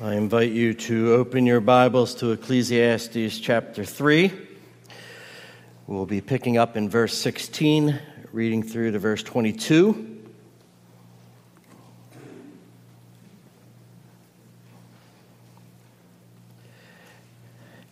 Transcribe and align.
I 0.00 0.14
invite 0.14 0.50
you 0.50 0.74
to 0.74 1.14
open 1.14 1.46
your 1.46 1.60
Bibles 1.60 2.16
to 2.16 2.32
Ecclesiastes 2.32 3.38
chapter 3.38 3.84
3. 3.84 4.32
We'll 5.86 6.04
be 6.04 6.20
picking 6.20 6.58
up 6.58 6.76
in 6.76 6.90
verse 6.90 7.16
16, 7.16 8.00
reading 8.32 8.64
through 8.64 8.90
to 8.90 8.98
verse 8.98 9.22
22. 9.22 10.20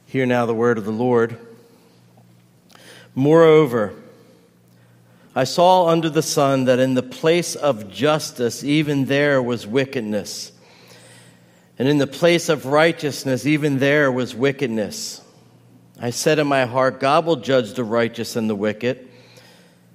Hear 0.06 0.26
now 0.26 0.44
the 0.44 0.54
word 0.54 0.78
of 0.78 0.84
the 0.84 0.90
Lord. 0.90 1.38
Moreover, 3.14 3.94
I 5.36 5.44
saw 5.44 5.86
under 5.86 6.10
the 6.10 6.20
sun 6.20 6.64
that 6.64 6.80
in 6.80 6.94
the 6.94 7.02
place 7.04 7.54
of 7.54 7.88
justice, 7.92 8.64
even 8.64 9.04
there 9.04 9.40
was 9.40 9.68
wickedness. 9.68 10.50
And 11.78 11.88
in 11.88 11.98
the 11.98 12.06
place 12.06 12.48
of 12.48 12.66
righteousness, 12.66 13.46
even 13.46 13.78
there 13.78 14.12
was 14.12 14.34
wickedness. 14.34 15.20
I 16.00 16.10
said 16.10 16.38
in 16.38 16.46
my 16.46 16.66
heart, 16.66 17.00
God 17.00 17.26
will 17.26 17.36
judge 17.36 17.74
the 17.74 17.84
righteous 17.84 18.36
and 18.36 18.48
the 18.48 18.54
wicked, 18.54 19.08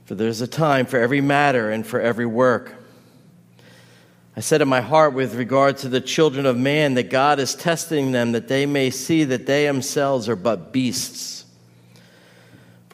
for 0.05 0.15
there's 0.15 0.41
a 0.41 0.47
time 0.47 0.85
for 0.85 0.99
every 0.99 1.21
matter 1.21 1.69
and 1.69 1.85
for 1.85 1.99
every 1.99 2.25
work. 2.25 2.73
I 4.35 4.39
said 4.39 4.61
in 4.61 4.67
my 4.67 4.81
heart, 4.81 5.13
with 5.13 5.35
regard 5.35 5.77
to 5.77 5.89
the 5.89 6.01
children 6.01 6.45
of 6.45 6.57
man, 6.57 6.93
that 6.93 7.09
God 7.09 7.39
is 7.39 7.55
testing 7.55 8.11
them 8.11 8.33
that 8.33 8.47
they 8.47 8.65
may 8.65 8.89
see 8.89 9.23
that 9.23 9.45
they 9.45 9.65
themselves 9.65 10.29
are 10.29 10.35
but 10.35 10.71
beasts 10.71 11.37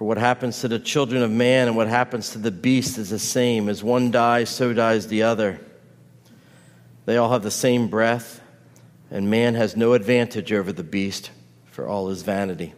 for 0.03 0.07
what 0.07 0.17
happens 0.17 0.59
to 0.59 0.67
the 0.67 0.79
children 0.79 1.23
of 1.23 1.31
man 1.31 1.69
and 1.69 1.77
what 1.77 1.87
happens 1.87 2.31
to 2.31 2.37
the 2.37 2.51
beast 2.51 2.97
is 2.97 3.11
the 3.11 3.17
same. 3.17 3.69
As 3.69 3.81
one 3.81 4.11
dies, 4.11 4.49
so 4.49 4.73
dies 4.73 5.07
the 5.07 5.23
other. 5.23 5.61
They 7.05 7.15
all 7.15 7.31
have 7.31 7.41
the 7.41 7.49
same 7.49 7.87
breath, 7.87 8.41
and 9.13 9.29
man 9.29 9.53
has 9.53 9.77
no 9.77 9.93
advantage 9.93 10.51
over 10.51 10.73
the 10.73 10.83
beast 10.83 11.29
for 11.67 11.87
all 11.87 12.09
his 12.09 12.23
vanity. 12.23 12.73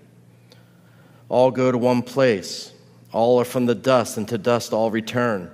All 1.29 1.49
go 1.49 1.71
to 1.71 1.77
one 1.77 2.01
place. 2.01 2.73
All 3.13 3.39
are 3.39 3.45
from 3.45 3.67
the 3.67 3.73
dust, 3.73 4.17
and 4.17 4.27
to 4.27 4.37
dust 4.37 4.73
all 4.73 4.91
return. 4.91 5.49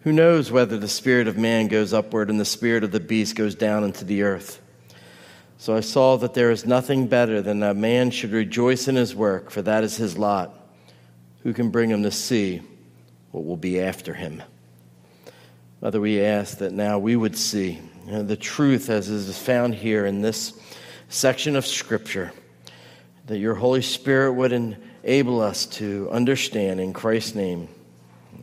Who 0.00 0.12
knows 0.12 0.50
whether 0.50 0.76
the 0.76 0.88
spirit 0.88 1.28
of 1.28 1.38
man 1.38 1.68
goes 1.68 1.94
upward 1.94 2.28
and 2.28 2.40
the 2.40 2.44
spirit 2.44 2.82
of 2.82 2.90
the 2.90 2.98
beast 2.98 3.36
goes 3.36 3.54
down 3.54 3.84
into 3.84 4.04
the 4.04 4.22
earth? 4.22 4.60
So 5.58 5.76
I 5.76 5.80
saw 5.80 6.16
that 6.16 6.34
there 6.34 6.50
is 6.50 6.66
nothing 6.66 7.06
better 7.06 7.40
than 7.40 7.60
that 7.60 7.76
man 7.76 8.10
should 8.10 8.32
rejoice 8.32 8.88
in 8.88 8.96
his 8.96 9.14
work, 9.14 9.48
for 9.50 9.62
that 9.62 9.84
is 9.84 9.96
his 9.96 10.18
lot 10.18 10.58
who 11.44 11.52
can 11.52 11.70
bring 11.70 11.88
him 11.88 12.02
to 12.02 12.10
see 12.10 12.62
what 13.30 13.44
will 13.44 13.56
be 13.56 13.80
after 13.80 14.14
him. 14.14 14.42
Mother, 15.80 16.00
we 16.00 16.20
ask 16.20 16.58
that 16.58 16.72
now 16.72 16.98
we 16.98 17.14
would 17.14 17.36
see 17.36 17.78
the 18.10 18.36
truth 18.36 18.90
as 18.90 19.08
is 19.08 19.38
found 19.38 19.74
here 19.74 20.04
in 20.04 20.20
this 20.20 20.52
section 21.08 21.54
of 21.54 21.66
Scripture, 21.66 22.32
that 23.26 23.38
your 23.38 23.54
Holy 23.54 23.82
Spirit 23.82 24.32
would 24.32 24.52
enable 24.52 25.40
us 25.40 25.66
to 25.66 26.08
understand 26.10 26.80
in 26.80 26.92
Christ's 26.92 27.34
name. 27.34 27.68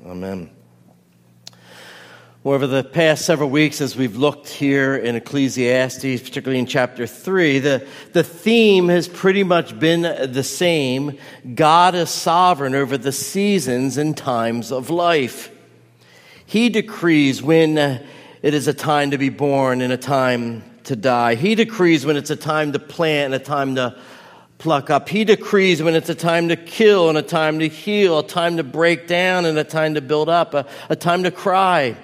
Amen. 0.06 0.52
Over 2.46 2.66
the 2.66 2.84
past 2.84 3.26
several 3.26 3.50
weeks, 3.50 3.82
as 3.82 3.98
we've 3.98 4.16
looked 4.16 4.48
here 4.48 4.96
in 4.96 5.18
Ecclesiastes, 5.18 6.22
particularly 6.22 6.60
in 6.60 6.66
chapter 6.66 7.06
3, 7.06 7.60
the, 7.60 7.88
the 8.14 8.24
theme 8.24 8.88
has 8.88 9.10
pretty 9.10 9.44
much 9.44 9.78
been 9.78 10.04
the 10.32 10.44
same 10.44 11.18
God 11.56 11.94
is 11.94 12.10
sovereign 12.10 12.74
over 12.74 12.98
the 12.98 13.12
seasons 13.12 13.98
and 13.98 14.16
times 14.16 14.72
of 14.72 14.90
life. 14.90 15.52
He 16.46 16.70
decrees 16.70 17.44
when 17.44 18.02
it 18.42 18.54
is 18.54 18.68
a 18.68 18.74
time 18.74 19.12
to 19.12 19.18
be 19.18 19.30
born 19.30 19.82
and 19.82 19.92
a 19.92 19.98
time 19.98 20.64
to 20.84 20.96
die. 20.96 21.36
He 21.36 21.56
decrees 21.56 22.06
when 22.06 22.16
it's 22.16 22.30
a 22.30 22.36
time 22.36 22.72
to 22.74 22.80
plant 22.80 23.34
and 23.34 23.42
a 23.42 23.44
time 23.44 23.76
to 23.76 23.98
pluck 24.58 24.90
up. 24.90 25.10
He 25.10 25.24
decrees 25.24 25.82
when 25.84 25.96
it's 25.96 26.10
a 26.10 26.16
time 26.16 26.50
to 26.50 26.56
kill 26.56 27.10
and 27.10 27.18
a 27.18 27.22
time 27.22 27.60
to 27.60 27.68
heal, 27.68 28.20
a 28.20 28.28
time 28.28 28.58
to 28.58 28.64
break 28.64 29.08
down 29.08 29.46
and 29.46 29.58
a 29.58 29.64
time 29.64 29.96
to 29.96 30.02
build 30.02 30.30
up, 30.30 30.54
a, 30.54 30.66
a 30.90 30.96
time 30.96 31.24
to 31.24 31.32
cry 31.32 31.96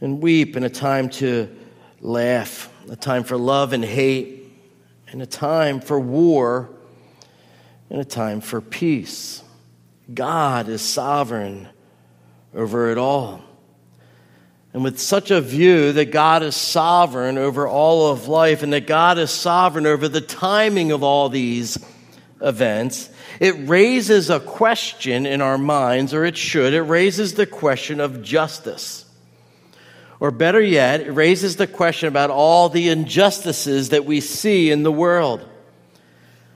and 0.00 0.20
weep, 0.20 0.56
and 0.56 0.64
a 0.64 0.70
time 0.70 1.08
to 1.08 1.48
laugh, 2.00 2.70
a 2.90 2.96
time 2.96 3.24
for 3.24 3.36
love 3.36 3.72
and 3.72 3.84
hate, 3.84 4.52
and 5.08 5.22
a 5.22 5.26
time 5.26 5.80
for 5.80 5.98
war, 5.98 6.68
and 7.88 8.00
a 8.00 8.04
time 8.04 8.40
for 8.40 8.60
peace. 8.60 9.42
God 10.12 10.68
is 10.68 10.82
sovereign 10.82 11.68
over 12.54 12.90
it 12.90 12.98
all. 12.98 13.42
And 14.74 14.82
with 14.82 14.98
such 14.98 15.30
a 15.30 15.40
view 15.40 15.92
that 15.92 16.10
God 16.10 16.42
is 16.42 16.56
sovereign 16.56 17.38
over 17.38 17.66
all 17.68 18.10
of 18.10 18.26
life 18.26 18.64
and 18.64 18.72
that 18.72 18.88
God 18.88 19.18
is 19.18 19.30
sovereign 19.30 19.86
over 19.86 20.08
the 20.08 20.20
timing 20.20 20.90
of 20.90 21.04
all 21.04 21.28
these 21.28 21.78
events, 22.40 23.08
it 23.38 23.68
raises 23.68 24.30
a 24.30 24.40
question 24.40 25.26
in 25.26 25.40
our 25.40 25.58
minds, 25.58 26.12
or 26.12 26.24
it 26.24 26.36
should. 26.36 26.74
It 26.74 26.82
raises 26.82 27.34
the 27.34 27.46
question 27.46 28.00
of 28.00 28.20
justice. 28.20 29.04
Or 30.18 30.32
better 30.32 30.60
yet, 30.60 31.02
it 31.02 31.12
raises 31.12 31.54
the 31.54 31.68
question 31.68 32.08
about 32.08 32.30
all 32.30 32.68
the 32.68 32.88
injustices 32.88 33.90
that 33.90 34.04
we 34.04 34.20
see 34.20 34.72
in 34.72 34.82
the 34.82 34.92
world. 34.92 35.48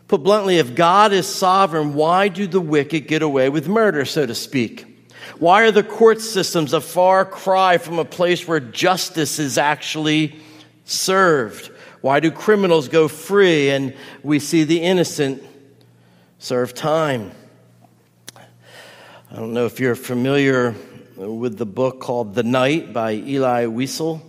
Put 0.09 0.25
bluntly, 0.25 0.59
if 0.59 0.75
God 0.75 1.13
is 1.13 1.29
sovereign, 1.29 1.95
why 1.95 2.27
do 2.27 2.49
the 2.49 2.61
wicked 2.61 3.07
get 3.07 3.23
away 3.23 3.49
with 3.49 3.69
murder, 3.69 4.05
so 4.05 4.27
to 4.27 4.35
speak? 4.35 4.88
Why 5.39 5.63
are 5.63 5.71
the 5.71 5.83
court 5.83 6.21
systems 6.21 6.73
a 6.73 6.81
far 6.81 7.25
cry 7.25 7.79
from 7.79 7.99
a 7.99 8.05
place 8.05 8.47
where 8.49 8.61
justice 8.61 9.39
is 9.39 9.59
actually 9.59 10.37
served? 10.85 11.71
Why 12.01 12.21
do 12.21 12.31
criminals 12.31 12.89
go 12.89 13.09
free 13.09 13.71
and 13.71 13.95
we 14.23 14.39
see 14.39 14.65
the 14.65 14.81
innocent 14.81 15.43
serve 16.39 16.75
time? 16.75 17.33
I 18.37 19.37
don't 19.37 19.53
know 19.53 19.67
if 19.67 19.79
you're 19.79 19.95
familiar 19.95 20.75
with 21.17 21.59
the 21.59 21.67
book 21.67 22.01
called 22.01 22.35
The 22.35 22.45
Night 22.45 22.93
by 22.93 23.13
Elie 23.13 23.67
Wiesel. 23.67 24.23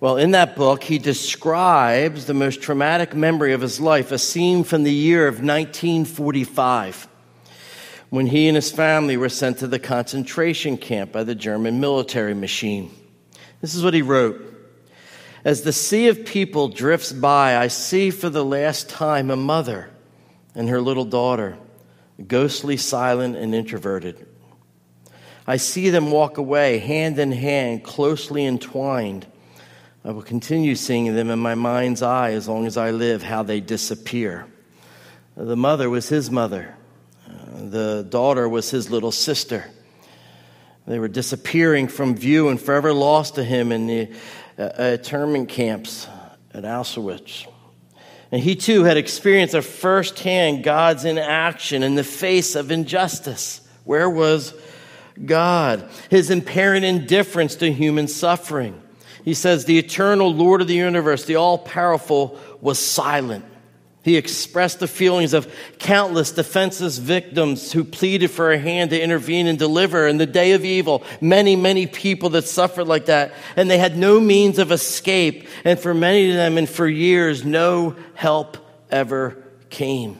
Well, 0.00 0.16
in 0.16 0.32
that 0.32 0.54
book, 0.54 0.84
he 0.84 0.98
describes 0.98 2.26
the 2.26 2.34
most 2.34 2.62
traumatic 2.62 3.16
memory 3.16 3.52
of 3.52 3.60
his 3.60 3.80
life, 3.80 4.12
a 4.12 4.18
scene 4.18 4.62
from 4.62 4.84
the 4.84 4.92
year 4.92 5.26
of 5.26 5.36
1945 5.36 7.08
when 8.10 8.26
he 8.26 8.48
and 8.48 8.56
his 8.56 8.70
family 8.70 9.16
were 9.16 9.28
sent 9.28 9.58
to 9.58 9.66
the 9.66 9.78
concentration 9.78 10.76
camp 10.76 11.12
by 11.12 11.24
the 11.24 11.34
German 11.34 11.80
military 11.80 12.34
machine. 12.34 12.90
This 13.60 13.74
is 13.74 13.82
what 13.82 13.94
he 13.94 14.02
wrote. 14.02 14.44
As 15.44 15.62
the 15.62 15.72
sea 15.72 16.08
of 16.08 16.24
people 16.24 16.68
drifts 16.68 17.12
by, 17.12 17.56
I 17.56 17.68
see 17.68 18.10
for 18.10 18.28
the 18.28 18.44
last 18.44 18.88
time 18.88 19.30
a 19.30 19.36
mother 19.36 19.90
and 20.54 20.68
her 20.68 20.80
little 20.80 21.04
daughter, 21.04 21.58
ghostly, 22.26 22.76
silent, 22.76 23.36
and 23.36 23.54
introverted. 23.54 24.26
I 25.46 25.56
see 25.56 25.90
them 25.90 26.10
walk 26.10 26.36
away, 26.36 26.78
hand 26.78 27.18
in 27.18 27.32
hand, 27.32 27.84
closely 27.84 28.44
entwined. 28.44 29.26
I 30.04 30.10
will 30.10 30.22
continue 30.22 30.74
seeing 30.74 31.14
them 31.14 31.30
in 31.30 31.38
my 31.38 31.54
mind's 31.54 32.02
eye 32.02 32.32
as 32.32 32.48
long 32.48 32.66
as 32.66 32.76
I 32.76 32.90
live, 32.90 33.22
how 33.22 33.42
they 33.42 33.60
disappear. 33.60 34.46
The 35.36 35.56
mother 35.56 35.88
was 35.88 36.08
his 36.08 36.30
mother, 36.30 36.74
the 37.70 38.06
daughter 38.08 38.48
was 38.48 38.70
his 38.70 38.90
little 38.90 39.12
sister. 39.12 39.64
They 40.86 40.98
were 40.98 41.08
disappearing 41.08 41.88
from 41.88 42.16
view 42.16 42.48
and 42.48 42.60
forever 42.60 42.92
lost 42.92 43.34
to 43.34 43.44
him 43.44 43.72
in 43.72 43.86
the 43.86 44.08
uh, 44.58 44.82
internment 44.82 45.50
camps 45.50 46.08
at 46.54 46.64
Auschwitz. 46.64 47.46
And 48.32 48.42
he 48.42 48.56
too 48.56 48.84
had 48.84 48.96
experienced 48.96 49.54
a 49.54 49.62
firsthand 49.62 50.64
God's 50.64 51.04
inaction 51.04 51.82
in 51.82 51.94
the 51.94 52.04
face 52.04 52.54
of 52.54 52.70
injustice. 52.70 53.60
Where 53.84 54.08
was 54.08 54.54
God, 55.24 55.88
his 56.10 56.30
apparent 56.30 56.84
indifference 56.84 57.56
to 57.56 57.72
human 57.72 58.08
suffering. 58.08 58.80
He 59.24 59.34
says, 59.34 59.64
The 59.64 59.78
eternal 59.78 60.32
Lord 60.32 60.60
of 60.60 60.68
the 60.68 60.74
universe, 60.74 61.24
the 61.24 61.36
all 61.36 61.58
powerful, 61.58 62.38
was 62.60 62.78
silent. 62.78 63.44
He 64.08 64.16
expressed 64.16 64.80
the 64.80 64.88
feelings 64.88 65.34
of 65.34 65.54
countless 65.78 66.32
defenseless 66.32 66.96
victims 66.96 67.72
who 67.72 67.84
pleaded 67.84 68.30
for 68.30 68.50
a 68.50 68.58
hand 68.58 68.88
to 68.88 68.98
intervene 68.98 69.46
and 69.46 69.58
deliver 69.58 70.08
in 70.08 70.16
the 70.16 70.24
day 70.24 70.52
of 70.52 70.64
evil. 70.64 71.04
Many, 71.20 71.56
many 71.56 71.86
people 71.86 72.30
that 72.30 72.46
suffered 72.46 72.86
like 72.86 73.04
that, 73.04 73.34
and 73.54 73.70
they 73.70 73.76
had 73.76 73.98
no 73.98 74.18
means 74.18 74.58
of 74.58 74.72
escape. 74.72 75.46
And 75.62 75.78
for 75.78 75.92
many 75.92 76.30
of 76.30 76.36
them, 76.36 76.56
and 76.56 76.66
for 76.66 76.88
years, 76.88 77.44
no 77.44 77.96
help 78.14 78.56
ever 78.90 79.44
came. 79.68 80.18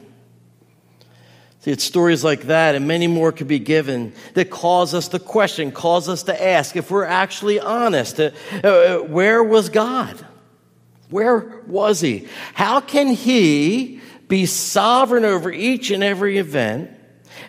See, 1.61 1.71
it's 1.71 1.83
stories 1.83 2.23
like 2.23 2.43
that, 2.43 2.75
and 2.75 2.87
many 2.87 3.07
more 3.07 3.31
could 3.31 3.47
be 3.47 3.57
given 3.57 4.13
that 4.35 4.51
cause 4.51 4.93
us 4.93 5.07
to 5.07 5.17
question, 5.17 5.71
cause 5.71 6.07
us 6.07 6.21
to 6.23 6.47
ask 6.47 6.75
if 6.75 6.91
we're 6.91 7.05
actually 7.05 7.59
honest. 7.59 8.19
Uh, 8.19 8.29
uh, 8.63 8.97
where 8.99 9.43
was 9.43 9.69
God? 9.69 10.27
Where 11.09 11.61
was 11.67 12.01
He? 12.01 12.27
How 12.53 12.79
can 12.79 13.07
He 13.07 14.01
be 14.27 14.45
sovereign 14.45 15.25
over 15.25 15.51
each 15.51 15.91
and 15.91 16.03
every 16.03 16.37
event 16.37 16.91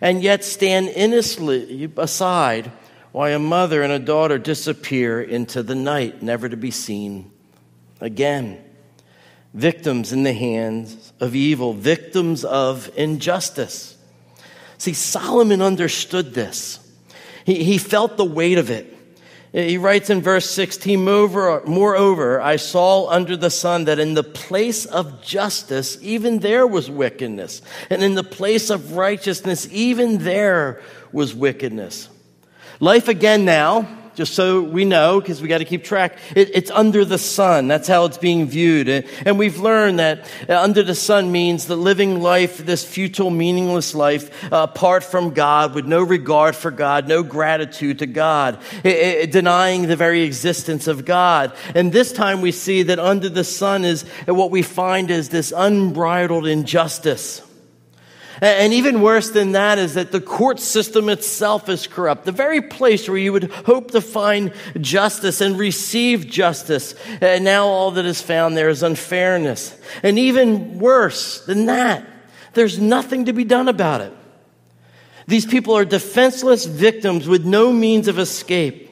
and 0.00 0.22
yet 0.22 0.44
stand 0.44 0.88
innocently 0.88 1.90
aside 1.96 2.72
while 3.12 3.34
a 3.34 3.38
mother 3.38 3.82
and 3.82 3.92
a 3.92 3.98
daughter 3.98 4.38
disappear 4.38 5.20
into 5.20 5.62
the 5.62 5.74
night, 5.74 6.22
never 6.22 6.48
to 6.48 6.56
be 6.56 6.70
seen 6.70 7.30
again? 8.00 8.64
victims 9.54 10.12
in 10.12 10.22
the 10.22 10.32
hands 10.32 11.12
of 11.20 11.34
evil, 11.34 11.72
victims 11.72 12.44
of 12.44 12.90
injustice. 12.96 13.96
See, 14.78 14.92
Solomon 14.92 15.60
understood 15.60 16.34
this. 16.34 16.78
He, 17.44 17.64
he 17.64 17.78
felt 17.78 18.16
the 18.16 18.24
weight 18.24 18.58
of 18.58 18.70
it. 18.70 18.96
He 19.52 19.78
writes 19.78 20.10
in 20.10 20.22
verse 20.22 20.48
16, 20.48 21.02
Moreover, 21.02 22.40
I 22.40 22.54
saw 22.54 23.08
under 23.08 23.36
the 23.36 23.50
sun 23.50 23.84
that 23.86 23.98
in 23.98 24.14
the 24.14 24.22
place 24.22 24.86
of 24.86 25.22
justice, 25.22 25.98
even 26.00 26.38
there 26.38 26.66
was 26.66 26.88
wickedness. 26.88 27.60
And 27.88 28.04
in 28.04 28.14
the 28.14 28.22
place 28.22 28.70
of 28.70 28.92
righteousness, 28.92 29.66
even 29.72 30.18
there 30.18 30.80
was 31.10 31.34
wickedness. 31.34 32.08
Life 32.78 33.08
again 33.08 33.44
now, 33.44 33.88
just 34.20 34.34
so 34.34 34.60
we 34.60 34.84
know, 34.84 35.18
because 35.18 35.40
we 35.40 35.48
got 35.48 35.58
to 35.58 35.64
keep 35.64 35.82
track. 35.82 36.18
It, 36.36 36.50
it's 36.54 36.70
under 36.70 37.06
the 37.06 37.16
sun. 37.16 37.68
That's 37.68 37.88
how 37.88 38.04
it's 38.04 38.18
being 38.18 38.46
viewed. 38.46 38.88
And 39.24 39.38
we've 39.38 39.58
learned 39.58 39.98
that 39.98 40.28
under 40.46 40.82
the 40.82 40.94
sun 40.94 41.32
means 41.32 41.64
the 41.64 41.74
living 41.74 42.20
life, 42.20 42.58
this 42.58 42.84
futile, 42.84 43.30
meaningless 43.30 43.94
life, 43.94 44.44
uh, 44.52 44.66
apart 44.70 45.04
from 45.04 45.32
God, 45.32 45.74
with 45.74 45.86
no 45.86 46.02
regard 46.02 46.54
for 46.54 46.70
God, 46.70 47.08
no 47.08 47.22
gratitude 47.22 48.00
to 48.00 48.06
God, 48.06 48.58
it, 48.84 48.96
it, 48.96 49.32
denying 49.32 49.86
the 49.86 49.96
very 49.96 50.20
existence 50.20 50.86
of 50.86 51.06
God. 51.06 51.54
And 51.74 51.90
this 51.90 52.12
time 52.12 52.42
we 52.42 52.52
see 52.52 52.82
that 52.82 52.98
under 52.98 53.30
the 53.30 53.44
sun 53.44 53.86
is 53.86 54.02
what 54.26 54.50
we 54.50 54.60
find 54.60 55.10
is 55.10 55.30
this 55.30 55.50
unbridled 55.56 56.46
injustice. 56.46 57.40
And 58.40 58.72
even 58.72 59.02
worse 59.02 59.30
than 59.30 59.52
that 59.52 59.78
is 59.78 59.94
that 59.94 60.12
the 60.12 60.20
court 60.20 60.60
system 60.60 61.10
itself 61.10 61.68
is 61.68 61.86
corrupt. 61.86 62.24
The 62.24 62.32
very 62.32 62.62
place 62.62 63.06
where 63.06 63.18
you 63.18 63.32
would 63.32 63.50
hope 63.50 63.90
to 63.90 64.00
find 64.00 64.52
justice 64.80 65.42
and 65.42 65.58
receive 65.58 66.26
justice. 66.26 66.94
And 67.20 67.44
now 67.44 67.66
all 67.66 67.90
that 67.92 68.06
is 68.06 68.22
found 68.22 68.56
there 68.56 68.70
is 68.70 68.82
unfairness. 68.82 69.78
And 70.02 70.18
even 70.18 70.78
worse 70.78 71.44
than 71.44 71.66
that, 71.66 72.06
there's 72.54 72.78
nothing 72.78 73.26
to 73.26 73.34
be 73.34 73.44
done 73.44 73.68
about 73.68 74.00
it. 74.00 74.12
These 75.26 75.46
people 75.46 75.76
are 75.76 75.84
defenseless 75.84 76.64
victims 76.64 77.28
with 77.28 77.44
no 77.44 77.72
means 77.72 78.08
of 78.08 78.18
escape. 78.18 78.88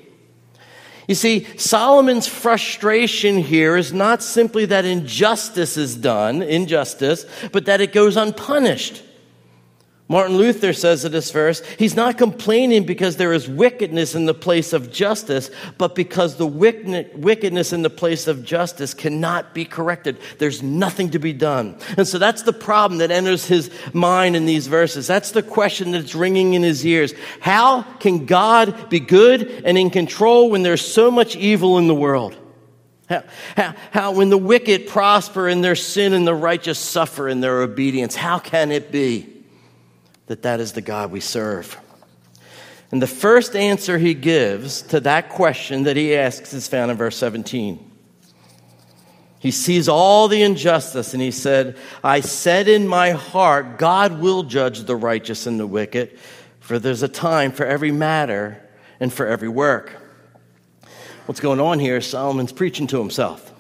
You 1.08 1.14
see, 1.14 1.46
Solomon's 1.56 2.28
frustration 2.28 3.38
here 3.38 3.78
is 3.78 3.94
not 3.94 4.22
simply 4.22 4.66
that 4.66 4.84
injustice 4.84 5.78
is 5.78 5.96
done, 5.96 6.42
injustice, 6.42 7.24
but 7.50 7.64
that 7.64 7.80
it 7.80 7.94
goes 7.94 8.18
unpunished. 8.18 9.02
Martin 10.10 10.38
Luther 10.38 10.72
says 10.72 11.04
in 11.04 11.12
this 11.12 11.30
verse, 11.30 11.62
he's 11.78 11.94
not 11.94 12.16
complaining 12.16 12.84
because 12.86 13.16
there 13.16 13.34
is 13.34 13.46
wickedness 13.46 14.14
in 14.14 14.24
the 14.24 14.32
place 14.32 14.72
of 14.72 14.90
justice, 14.90 15.50
but 15.76 15.94
because 15.94 16.36
the 16.36 16.46
wickedness 16.46 17.74
in 17.74 17.82
the 17.82 17.90
place 17.90 18.26
of 18.26 18.42
justice 18.42 18.94
cannot 18.94 19.52
be 19.52 19.66
corrected. 19.66 20.16
There's 20.38 20.62
nothing 20.62 21.10
to 21.10 21.18
be 21.18 21.34
done. 21.34 21.76
And 21.98 22.08
so 22.08 22.18
that's 22.18 22.40
the 22.40 22.54
problem 22.54 22.98
that 22.98 23.10
enters 23.10 23.44
his 23.44 23.70
mind 23.92 24.34
in 24.34 24.46
these 24.46 24.66
verses. 24.66 25.06
That's 25.06 25.32
the 25.32 25.42
question 25.42 25.90
that's 25.90 26.14
ringing 26.14 26.54
in 26.54 26.62
his 26.62 26.86
ears. 26.86 27.12
How 27.40 27.82
can 27.82 28.24
God 28.24 28.88
be 28.88 29.00
good 29.00 29.62
and 29.66 29.76
in 29.76 29.90
control 29.90 30.48
when 30.48 30.62
there's 30.62 30.80
so 30.80 31.10
much 31.10 31.36
evil 31.36 31.76
in 31.76 31.86
the 31.86 31.94
world? 31.94 32.34
How, 33.10 33.24
how, 33.56 33.74
how, 33.90 34.12
when 34.12 34.30
the 34.30 34.38
wicked 34.38 34.86
prosper 34.86 35.48
in 35.48 35.60
their 35.60 35.76
sin 35.76 36.14
and 36.14 36.26
the 36.26 36.34
righteous 36.34 36.78
suffer 36.78 37.28
in 37.28 37.40
their 37.40 37.60
obedience, 37.60 38.16
how 38.16 38.38
can 38.38 38.70
it 38.70 38.90
be? 38.90 39.37
That 40.28 40.42
that 40.42 40.60
is 40.60 40.72
the 40.72 40.80
God 40.80 41.10
we 41.10 41.20
serve. 41.20 41.78
And 42.90 43.02
the 43.02 43.06
first 43.06 43.54
answer 43.54 43.98
he 43.98 44.14
gives 44.14 44.82
to 44.82 45.00
that 45.00 45.28
question 45.28 45.82
that 45.82 45.96
he 45.96 46.14
asks 46.14 46.54
is 46.54 46.68
found 46.68 46.90
in 46.90 46.96
verse 46.96 47.16
17. 47.16 47.84
He 49.40 49.50
sees 49.50 49.88
all 49.88 50.28
the 50.28 50.42
injustice 50.42 51.12
and 51.12 51.22
he 51.22 51.30
said, 51.30 51.76
I 52.02 52.20
said 52.20 52.66
in 52.66 52.88
my 52.88 53.10
heart, 53.10 53.78
God 53.78 54.20
will 54.20 54.42
judge 54.42 54.84
the 54.84 54.96
righteous 54.96 55.46
and 55.46 55.60
the 55.60 55.66
wicked, 55.66 56.18
for 56.60 56.78
there's 56.78 57.02
a 57.02 57.08
time 57.08 57.52
for 57.52 57.64
every 57.66 57.92
matter 57.92 58.62
and 59.00 59.12
for 59.12 59.26
every 59.26 59.48
work. 59.48 59.92
What's 61.26 61.40
going 61.40 61.60
on 61.60 61.78
here 61.78 61.98
is 61.98 62.06
Solomon's 62.06 62.52
preaching 62.52 62.86
to 62.88 62.98
himself 62.98 63.52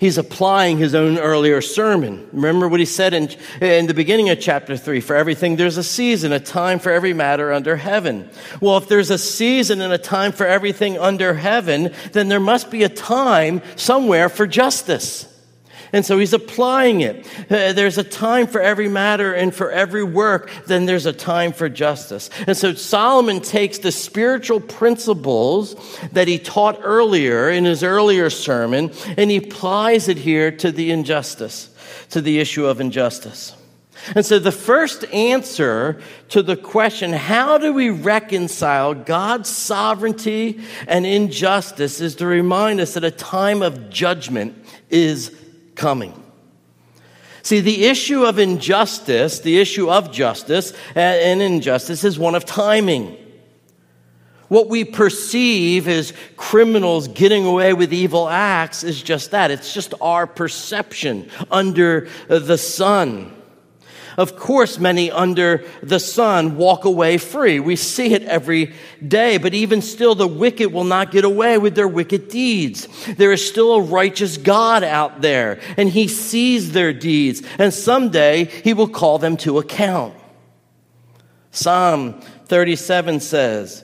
he's 0.00 0.18
applying 0.18 0.78
his 0.78 0.94
own 0.94 1.18
earlier 1.18 1.60
sermon. 1.60 2.26
Remember 2.32 2.66
what 2.66 2.80
he 2.80 2.86
said 2.86 3.14
in, 3.14 3.28
in 3.60 3.86
the 3.86 3.94
beginning 3.94 4.30
of 4.30 4.40
chapter 4.40 4.76
3 4.76 5.00
for 5.00 5.14
everything, 5.14 5.54
there's 5.54 5.76
a 5.76 5.84
season, 5.84 6.32
a 6.32 6.40
time 6.40 6.80
for 6.80 6.90
every 6.90 7.12
matter 7.12 7.52
under 7.52 7.76
heaven. 7.76 8.28
Well, 8.60 8.78
if 8.78 8.88
there's 8.88 9.10
a 9.10 9.18
season 9.18 9.80
and 9.80 9.92
a 9.92 9.98
time 9.98 10.32
for 10.32 10.46
everything 10.46 10.98
under 10.98 11.34
heaven, 11.34 11.94
then 12.12 12.28
there 12.28 12.40
must 12.40 12.70
be 12.70 12.82
a 12.82 12.88
time 12.88 13.62
somewhere 13.76 14.28
for 14.28 14.46
justice. 14.46 15.29
And 15.92 16.04
so 16.04 16.18
he's 16.18 16.32
applying 16.32 17.00
it. 17.00 17.26
Uh, 17.50 17.72
there's 17.72 17.98
a 17.98 18.04
time 18.04 18.46
for 18.46 18.60
every 18.60 18.88
matter 18.88 19.32
and 19.32 19.54
for 19.54 19.70
every 19.70 20.04
work, 20.04 20.50
then 20.66 20.86
there's 20.86 21.06
a 21.06 21.12
time 21.12 21.52
for 21.52 21.68
justice. 21.68 22.30
And 22.46 22.56
so 22.56 22.74
Solomon 22.74 23.40
takes 23.40 23.78
the 23.78 23.92
spiritual 23.92 24.60
principles 24.60 25.74
that 26.12 26.28
he 26.28 26.38
taught 26.38 26.80
earlier 26.82 27.50
in 27.50 27.64
his 27.64 27.82
earlier 27.82 28.30
sermon 28.30 28.92
and 29.16 29.30
he 29.30 29.38
applies 29.38 30.08
it 30.08 30.18
here 30.18 30.50
to 30.52 30.70
the 30.70 30.90
injustice, 30.90 31.70
to 32.10 32.20
the 32.20 32.38
issue 32.38 32.66
of 32.66 32.80
injustice. 32.80 33.54
And 34.14 34.24
so 34.24 34.38
the 34.38 34.52
first 34.52 35.04
answer 35.12 36.00
to 36.30 36.42
the 36.42 36.56
question, 36.56 37.12
how 37.12 37.58
do 37.58 37.72
we 37.72 37.90
reconcile 37.90 38.94
God's 38.94 39.50
sovereignty 39.50 40.60
and 40.86 41.04
injustice, 41.04 42.00
is 42.00 42.14
to 42.16 42.26
remind 42.26 42.80
us 42.80 42.94
that 42.94 43.04
a 43.04 43.10
time 43.10 43.62
of 43.62 43.90
judgment 43.90 44.56
is 44.88 45.36
coming. 45.74 46.14
See, 47.42 47.60
the 47.60 47.86
issue 47.86 48.24
of 48.24 48.38
injustice, 48.38 49.40
the 49.40 49.58
issue 49.58 49.90
of 49.90 50.12
justice 50.12 50.72
and 50.94 51.40
injustice 51.40 52.04
is 52.04 52.18
one 52.18 52.34
of 52.34 52.44
timing. 52.44 53.16
What 54.48 54.68
we 54.68 54.84
perceive 54.84 55.86
as 55.86 56.12
criminals 56.36 57.08
getting 57.08 57.44
away 57.44 57.72
with 57.72 57.92
evil 57.92 58.28
acts 58.28 58.82
is 58.82 59.00
just 59.00 59.30
that. 59.30 59.50
It's 59.50 59.72
just 59.72 59.94
our 60.00 60.26
perception 60.26 61.30
under 61.50 62.08
the 62.28 62.58
sun. 62.58 63.39
Of 64.20 64.36
course, 64.36 64.78
many 64.78 65.10
under 65.10 65.64
the 65.82 65.98
sun 65.98 66.58
walk 66.58 66.84
away 66.84 67.16
free. 67.16 67.58
We 67.58 67.74
see 67.74 68.12
it 68.12 68.22
every 68.24 68.74
day, 69.08 69.38
but 69.38 69.54
even 69.54 69.80
still, 69.80 70.14
the 70.14 70.28
wicked 70.28 70.74
will 70.74 70.84
not 70.84 71.10
get 71.10 71.24
away 71.24 71.56
with 71.56 71.74
their 71.74 71.88
wicked 71.88 72.28
deeds. 72.28 72.86
There 73.14 73.32
is 73.32 73.48
still 73.48 73.76
a 73.76 73.80
righteous 73.80 74.36
God 74.36 74.84
out 74.84 75.22
there, 75.22 75.58
and 75.78 75.88
He 75.88 76.06
sees 76.06 76.72
their 76.72 76.92
deeds, 76.92 77.42
and 77.58 77.72
someday 77.72 78.44
He 78.44 78.74
will 78.74 78.90
call 78.90 79.16
them 79.16 79.38
to 79.38 79.56
account. 79.56 80.14
Psalm 81.50 82.20
37 82.44 83.20
says, 83.20 83.82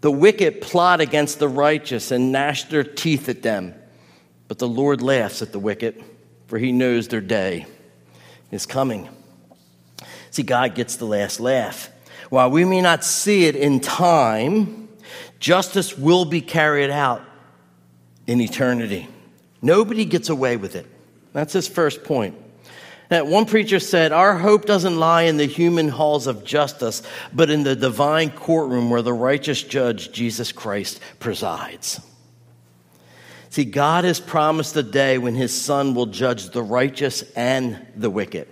The 0.00 0.10
wicked 0.10 0.62
plot 0.62 1.02
against 1.02 1.38
the 1.38 1.48
righteous 1.48 2.10
and 2.10 2.32
gnash 2.32 2.64
their 2.64 2.82
teeth 2.82 3.28
at 3.28 3.42
them, 3.42 3.74
but 4.48 4.58
the 4.58 4.66
Lord 4.66 5.02
laughs 5.02 5.42
at 5.42 5.52
the 5.52 5.58
wicked, 5.58 6.02
for 6.46 6.58
He 6.58 6.72
knows 6.72 7.08
their 7.08 7.20
day 7.20 7.66
is 8.50 8.64
coming. 8.64 9.06
See, 10.30 10.42
God 10.42 10.74
gets 10.74 10.96
the 10.96 11.04
last 11.04 11.40
laugh. 11.40 11.90
While 12.28 12.50
we 12.50 12.64
may 12.64 12.80
not 12.80 13.04
see 13.04 13.46
it 13.46 13.56
in 13.56 13.80
time, 13.80 14.88
justice 15.40 15.98
will 15.98 16.24
be 16.24 16.40
carried 16.40 16.90
out 16.90 17.22
in 18.26 18.40
eternity. 18.40 19.08
Nobody 19.60 20.04
gets 20.04 20.28
away 20.28 20.56
with 20.56 20.76
it. 20.76 20.86
That's 21.32 21.52
his 21.52 21.66
first 21.66 22.04
point. 22.04 22.36
Now, 23.10 23.24
one 23.24 23.44
preacher 23.44 23.80
said, 23.80 24.12
Our 24.12 24.38
hope 24.38 24.66
doesn't 24.66 24.98
lie 24.98 25.22
in 25.22 25.36
the 25.36 25.46
human 25.46 25.88
halls 25.88 26.28
of 26.28 26.44
justice, 26.44 27.02
but 27.32 27.50
in 27.50 27.64
the 27.64 27.74
divine 27.74 28.30
courtroom 28.30 28.88
where 28.88 29.02
the 29.02 29.12
righteous 29.12 29.62
judge, 29.62 30.12
Jesus 30.12 30.52
Christ, 30.52 31.00
presides. 31.18 32.00
See, 33.48 33.64
God 33.64 34.04
has 34.04 34.20
promised 34.20 34.76
a 34.76 34.82
day 34.84 35.18
when 35.18 35.34
his 35.34 35.52
son 35.52 35.94
will 35.94 36.06
judge 36.06 36.50
the 36.50 36.62
righteous 36.62 37.22
and 37.32 37.84
the 37.96 38.08
wicked. 38.10 38.46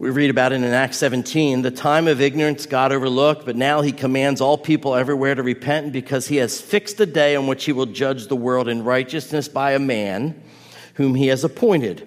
We 0.00 0.10
read 0.10 0.30
about 0.30 0.52
it 0.52 0.56
in 0.56 0.64
Acts 0.64 0.96
17. 0.98 1.62
The 1.62 1.72
time 1.72 2.06
of 2.06 2.20
ignorance 2.20 2.66
God 2.66 2.92
overlooked, 2.92 3.44
but 3.44 3.56
now 3.56 3.80
he 3.80 3.90
commands 3.90 4.40
all 4.40 4.56
people 4.56 4.94
everywhere 4.94 5.34
to 5.34 5.42
repent 5.42 5.92
because 5.92 6.28
he 6.28 6.36
has 6.36 6.60
fixed 6.60 7.00
a 7.00 7.06
day 7.06 7.34
on 7.34 7.48
which 7.48 7.64
he 7.64 7.72
will 7.72 7.86
judge 7.86 8.28
the 8.28 8.36
world 8.36 8.68
in 8.68 8.84
righteousness 8.84 9.48
by 9.48 9.72
a 9.72 9.80
man 9.80 10.40
whom 10.94 11.16
he 11.16 11.26
has 11.26 11.42
appointed. 11.42 12.06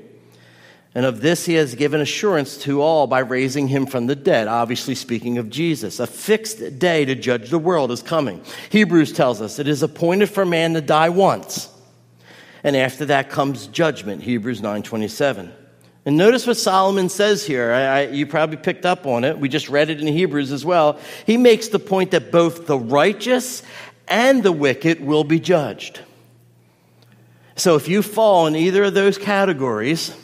And 0.96 1.06
of 1.06 1.20
this 1.20 1.46
he 1.46 1.56
has 1.56 1.76
given 1.76 2.00
assurance 2.00 2.56
to 2.60 2.82
all 2.82 3.08
by 3.08 3.20
raising 3.20 3.68
him 3.68 3.86
from 3.86 4.08
the 4.08 4.16
dead, 4.16 4.48
obviously 4.48 4.96
speaking 4.96 5.38
of 5.38 5.50
Jesus. 5.50 6.00
A 6.00 6.08
fixed 6.08 6.80
day 6.80 7.04
to 7.04 7.14
judge 7.14 7.50
the 7.50 7.60
world 7.60 7.92
is 7.92 8.02
coming. 8.02 8.42
Hebrews 8.70 9.12
tells 9.12 9.42
us 9.42 9.60
it 9.60 9.68
is 9.68 9.84
appointed 9.84 10.30
for 10.30 10.46
man 10.46 10.76
to 10.76 10.82
die 10.82 11.10
once. 11.10 11.70
And 12.64 12.78
after 12.78 13.04
that 13.06 13.30
comes 13.30 13.68
judgment, 13.68 14.24
Hebrews 14.24 14.62
9:27. 14.62 15.52
And 16.06 16.18
notice 16.18 16.48
what 16.48 16.58
Solomon 16.58 17.10
says 17.10 17.46
here. 17.46 17.72
I, 17.72 17.82
I, 17.82 18.02
you 18.08 18.26
probably 18.26 18.58
picked 18.58 18.86
up 18.86 19.06
on 19.06 19.24
it. 19.24 19.38
We 19.38 19.50
just 19.50 19.70
read 19.70 19.90
it 19.90 20.02
in 20.02 20.08
Hebrews 20.08 20.52
as 20.52 20.66
well. 20.66 21.00
He 21.28 21.38
makes 21.38 21.68
the 21.68 21.80
point 21.80 22.12
that 22.12 22.32
both 22.32 22.66
the 22.66 22.78
righteous 22.78 23.62
and 24.08 24.42
the 24.42 24.52
wicked 24.52 25.00
will 25.00 25.24
be 25.24 25.40
judged. 25.40 26.02
So 27.56 27.76
if 27.76 27.88
you 27.88 28.02
fall 28.02 28.48
in 28.48 28.56
either 28.56 28.86
of 28.86 28.96
those 28.96 29.18
categories, 29.18 30.16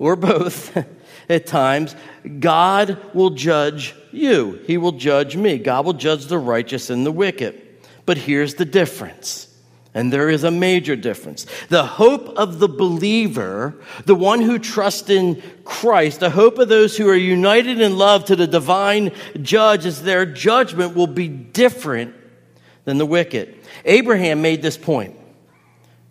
or 0.00 0.16
both 0.16 0.76
at 1.28 1.46
times, 1.46 1.94
God 2.40 2.98
will 3.14 3.30
judge 3.30 3.94
you. 4.10 4.60
He 4.66 4.76
will 4.78 4.92
judge 4.92 5.36
me. 5.36 5.58
God 5.58 5.86
will 5.86 5.92
judge 5.92 6.26
the 6.26 6.38
righteous 6.38 6.90
and 6.90 7.06
the 7.06 7.12
wicked. 7.12 7.60
But 8.06 8.18
here's 8.18 8.54
the 8.54 8.64
difference. 8.64 9.49
And 9.92 10.12
there 10.12 10.28
is 10.28 10.44
a 10.44 10.52
major 10.52 10.94
difference. 10.94 11.46
The 11.68 11.84
hope 11.84 12.28
of 12.38 12.60
the 12.60 12.68
believer, 12.68 13.74
the 14.04 14.14
one 14.14 14.40
who 14.40 14.58
trusts 14.58 15.10
in 15.10 15.42
Christ, 15.64 16.20
the 16.20 16.30
hope 16.30 16.58
of 16.58 16.68
those 16.68 16.96
who 16.96 17.08
are 17.08 17.16
united 17.16 17.80
in 17.80 17.98
love 17.98 18.26
to 18.26 18.36
the 18.36 18.46
divine 18.46 19.10
judge 19.42 19.86
is 19.86 20.02
their 20.02 20.24
judgment 20.26 20.94
will 20.94 21.08
be 21.08 21.26
different 21.26 22.14
than 22.84 22.98
the 22.98 23.06
wicked. 23.06 23.56
Abraham 23.84 24.42
made 24.42 24.62
this 24.62 24.76
point. 24.76 25.16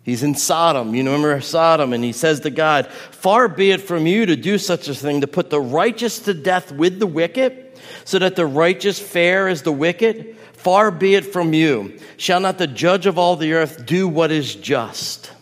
He's 0.02 0.22
in 0.22 0.34
Sodom. 0.34 0.94
You 0.94 1.04
remember 1.04 1.40
Sodom, 1.40 1.92
and 1.92 2.02
he 2.02 2.12
says 2.12 2.40
to 2.40 2.50
God, 2.50 2.86
Far 2.88 3.48
be 3.48 3.70
it 3.70 3.80
from 3.80 4.06
you 4.06 4.26
to 4.26 4.36
do 4.36 4.58
such 4.58 4.88
a 4.88 4.94
thing, 4.94 5.20
to 5.20 5.26
put 5.26 5.50
the 5.50 5.60
righteous 5.60 6.18
to 6.20 6.34
death 6.34 6.72
with 6.72 6.98
the 6.98 7.06
wicked, 7.06 7.78
so 8.04 8.18
that 8.18 8.36
the 8.36 8.46
righteous 8.46 8.98
fare 8.98 9.48
as 9.48 9.62
the 9.62 9.72
wicked. 9.72 10.36
Far 10.62 10.90
be 10.90 11.14
it 11.14 11.32
from 11.32 11.54
you. 11.54 11.98
Shall 12.18 12.40
not 12.40 12.58
the 12.58 12.66
judge 12.66 13.06
of 13.06 13.16
all 13.16 13.36
the 13.36 13.54
earth 13.54 13.86
do 13.86 14.06
what 14.06 14.30
is 14.30 14.54
just? 14.54 15.32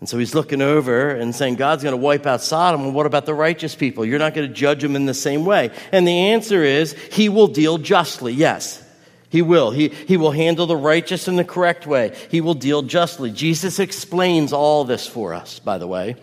And 0.00 0.08
so 0.08 0.16
he's 0.16 0.34
looking 0.34 0.62
over 0.62 1.10
and 1.10 1.34
saying, 1.34 1.56
God's 1.56 1.82
going 1.82 1.92
to 1.92 1.98
wipe 1.98 2.26
out 2.26 2.40
Sodom. 2.40 2.80
And 2.80 2.94
what 2.94 3.04
about 3.04 3.26
the 3.26 3.34
righteous 3.34 3.74
people? 3.74 4.06
You're 4.06 4.18
not 4.18 4.32
going 4.32 4.48
to 4.48 4.54
judge 4.54 4.80
them 4.80 4.96
in 4.96 5.04
the 5.04 5.12
same 5.12 5.44
way. 5.44 5.70
And 5.92 6.08
the 6.08 6.30
answer 6.30 6.64
is, 6.64 6.94
He 7.12 7.28
will 7.28 7.48
deal 7.48 7.76
justly. 7.76 8.32
Yes, 8.32 8.82
He 9.28 9.42
will. 9.42 9.70
He, 9.70 9.88
he 9.88 10.16
will 10.16 10.30
handle 10.30 10.66
the 10.66 10.78
righteous 10.78 11.28
in 11.28 11.36
the 11.36 11.44
correct 11.44 11.86
way. 11.86 12.16
He 12.30 12.40
will 12.40 12.54
deal 12.54 12.80
justly. 12.80 13.30
Jesus 13.30 13.78
explains 13.78 14.54
all 14.54 14.84
this 14.84 15.06
for 15.06 15.34
us, 15.34 15.58
by 15.58 15.76
the 15.76 15.86
way. 15.86 16.16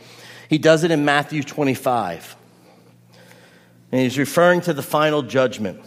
He 0.49 0.57
does 0.57 0.83
it 0.83 0.89
in 0.89 1.05
Matthew 1.05 1.43
25. 1.43 2.35
And 3.91 4.01
he's 4.01 4.17
referring 4.17 4.61
to 4.61 4.73
the 4.73 4.81
final 4.81 5.21
judgment. 5.21 5.79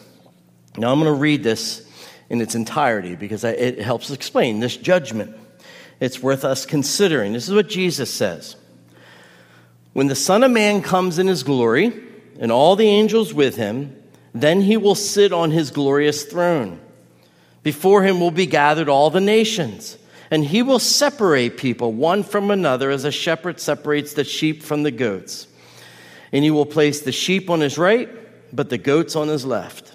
Now, 0.77 0.93
I'm 0.93 1.01
going 1.01 1.13
to 1.13 1.19
read 1.19 1.43
this 1.43 1.87
in 2.29 2.41
its 2.41 2.55
entirety 2.55 3.17
because 3.17 3.45
it 3.45 3.81
helps 3.81 4.11
explain 4.11 4.61
this 4.61 4.77
judgment. 4.77 5.37
It's 5.99 6.23
worth 6.23 6.45
us 6.45 6.65
considering. 6.65 7.33
This 7.33 7.49
is 7.49 7.55
what 7.55 7.69
Jesus 7.69 8.13
says 8.13 8.57
When 9.93 10.07
the 10.07 10.15
Son 10.15 10.43
of 10.45 10.51
Man 10.51 10.83
comes 10.83 11.19
in 11.19 11.27
his 11.27 11.43
glory, 11.43 11.93
and 12.41 12.51
all 12.51 12.75
the 12.75 12.89
angels 12.89 13.35
with 13.35 13.57
him, 13.57 13.95
then 14.35 14.63
he 14.63 14.77
will 14.77 14.95
sit 14.95 15.33
on 15.33 15.51
his 15.51 15.71
glorious 15.71 16.25
throne. 16.25 16.81
Before 17.63 18.03
him 18.03 18.19
will 18.19 18.31
be 18.31 18.47
gathered 18.47 18.89
all 18.89 19.11
the 19.11 19.21
nations, 19.21 19.99
and 20.31 20.45
he 20.45 20.63
will 20.63 20.79
separate 20.79 21.59
people 21.59 21.93
one 21.93 22.23
from 22.23 22.51
another 22.51 22.91
as 22.91 23.05
a 23.05 23.13
shepherd 23.13 23.61
separates 23.61 24.15
the 24.15 24.25
sheep 24.25 24.63
from 24.63 24.83
the 24.85 24.91
goats. 24.91 25.47
And 26.33 26.43
he 26.43 26.51
will 26.51 26.65
place 26.65 27.01
the 27.01 27.13
sheep 27.13 27.51
on 27.51 27.61
his 27.61 27.77
right, 27.77 28.09
but 28.55 28.71
the 28.71 28.79
goats 28.79 29.17
on 29.17 29.29
his 29.29 29.45
left. 29.45 29.95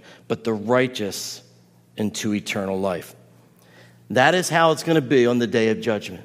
but 0.31 0.45
the 0.45 0.53
righteous 0.53 1.43
into 1.97 2.33
eternal 2.33 2.79
life. 2.79 3.15
That 4.11 4.33
is 4.33 4.47
how 4.47 4.71
it's 4.71 4.81
going 4.81 4.95
to 4.95 5.01
be 5.01 5.27
on 5.27 5.39
the 5.39 5.45
day 5.45 5.67
of 5.71 5.81
judgment. 5.81 6.23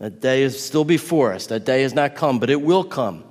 That 0.00 0.20
day 0.20 0.42
is 0.42 0.62
still 0.62 0.84
before 0.84 1.32
us. 1.32 1.46
That 1.46 1.64
day 1.64 1.80
has 1.80 1.94
not 1.94 2.14
come, 2.14 2.40
but 2.40 2.50
it 2.50 2.60
will 2.60 2.84
come. 2.84 3.24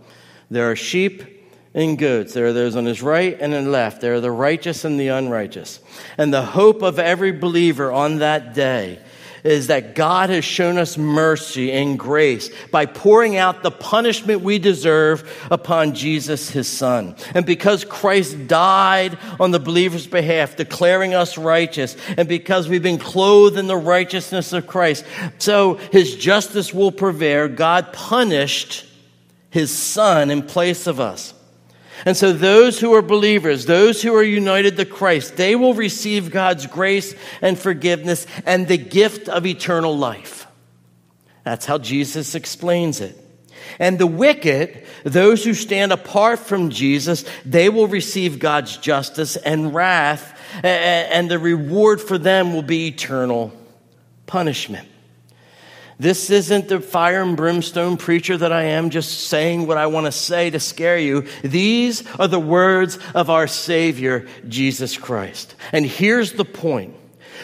There 0.49 0.71
are 0.71 0.75
sheep 0.75 1.45
and 1.75 1.99
goats. 1.99 2.33
There 2.33 2.47
are 2.47 2.51
those 2.51 2.75
on 2.75 2.85
his 2.85 3.03
right 3.03 3.37
and 3.39 3.53
on 3.53 3.71
left. 3.71 4.01
There 4.01 4.15
are 4.15 4.19
the 4.19 4.31
righteous 4.31 4.85
and 4.85 4.99
the 4.99 5.09
unrighteous. 5.09 5.79
And 6.17 6.33
the 6.33 6.45
hope 6.45 6.81
of 6.81 6.97
every 6.97 7.31
believer 7.31 7.91
on 7.91 8.17
that 8.17 8.55
day 8.55 8.97
is 9.43 9.67
that 9.67 9.95
God 9.95 10.29
has 10.29 10.45
shown 10.45 10.77
us 10.77 10.97
mercy 10.97 11.71
and 11.71 11.97
grace 11.97 12.49
by 12.67 12.85
pouring 12.85 13.37
out 13.37 13.63
the 13.63 13.71
punishment 13.71 14.41
we 14.41 14.59
deserve 14.59 15.47
upon 15.49 15.93
Jesus, 15.93 16.49
his 16.49 16.67
son. 16.67 17.15
And 17.33 17.45
because 17.45 17.85
Christ 17.85 18.47
died 18.47 19.17
on 19.39 19.51
the 19.51 19.59
believer's 19.59 20.07
behalf, 20.07 20.55
declaring 20.55 21.13
us 21.13 21.37
righteous, 21.37 21.95
and 22.17 22.27
because 22.27 22.69
we've 22.69 22.83
been 22.83 22.97
clothed 22.97 23.57
in 23.57 23.67
the 23.67 23.77
righteousness 23.77 24.53
of 24.53 24.67
Christ, 24.67 25.05
so 25.39 25.75
his 25.75 26.15
justice 26.15 26.73
will 26.73 26.91
prevail. 26.91 27.47
God 27.47 27.93
punished 27.93 28.85
his 29.49 29.71
son 29.71 30.31
in 30.31 30.43
place 30.43 30.87
of 30.87 30.99
us. 30.99 31.33
And 32.05 32.17
so, 32.17 32.33
those 32.33 32.79
who 32.79 32.93
are 32.93 33.01
believers, 33.01 33.65
those 33.65 34.01
who 34.01 34.15
are 34.15 34.23
united 34.23 34.77
to 34.77 34.85
Christ, 34.85 35.37
they 35.37 35.55
will 35.55 35.73
receive 35.73 36.31
God's 36.31 36.65
grace 36.65 37.13
and 37.41 37.57
forgiveness 37.57 38.25
and 38.45 38.67
the 38.67 38.77
gift 38.77 39.29
of 39.29 39.45
eternal 39.45 39.95
life. 39.95 40.47
That's 41.43 41.65
how 41.65 41.77
Jesus 41.77 42.35
explains 42.35 43.01
it. 43.01 43.17
And 43.79 43.99
the 43.99 44.07
wicked, 44.07 44.85
those 45.03 45.43
who 45.43 45.53
stand 45.53 45.91
apart 45.91 46.39
from 46.39 46.69
Jesus, 46.69 47.25
they 47.45 47.69
will 47.69 47.87
receive 47.87 48.39
God's 48.39 48.77
justice 48.77 49.35
and 49.35 49.73
wrath, 49.73 50.37
and 50.63 51.29
the 51.29 51.39
reward 51.39 52.01
for 52.01 52.17
them 52.17 52.53
will 52.53 52.63
be 52.63 52.87
eternal 52.87 53.53
punishment. 54.25 54.87
This 56.01 56.31
isn't 56.31 56.67
the 56.67 56.79
fire 56.79 57.21
and 57.21 57.37
brimstone 57.37 57.95
preacher 57.95 58.35
that 58.35 58.51
I 58.51 58.63
am, 58.63 58.89
just 58.89 59.27
saying 59.27 59.67
what 59.67 59.77
I 59.77 59.85
want 59.85 60.07
to 60.07 60.11
say 60.11 60.49
to 60.49 60.59
scare 60.59 60.97
you. 60.97 61.27
These 61.43 62.03
are 62.15 62.27
the 62.27 62.39
words 62.39 62.97
of 63.13 63.29
our 63.29 63.45
Savior, 63.45 64.25
Jesus 64.47 64.97
Christ. 64.97 65.53
And 65.71 65.85
here's 65.85 66.33
the 66.33 66.43
point. 66.43 66.95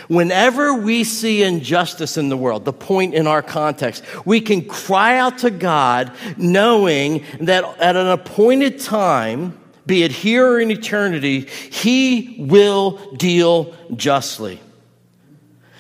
Whenever 0.08 0.74
we 0.74 1.04
see 1.04 1.44
injustice 1.44 2.18
in 2.18 2.30
the 2.30 2.38
world, 2.38 2.66
the 2.66 2.74
point 2.74 3.14
in 3.14 3.28
our 3.28 3.44
context, 3.44 4.04
we 4.26 4.42
can 4.42 4.66
cry 4.66 5.20
out 5.20 5.38
to 5.40 5.52
God 5.52 6.12
knowing 6.36 7.26
that 7.40 7.64
at 7.80 7.96
an 7.96 8.08
appointed 8.08 8.80
time, 8.80 9.56
be 9.86 10.02
it 10.02 10.12
here 10.12 10.54
or 10.54 10.60
in 10.60 10.72
eternity, 10.72 11.42
He 11.42 12.38
will 12.40 12.98
deal 13.18 13.76
justly. 13.96 14.60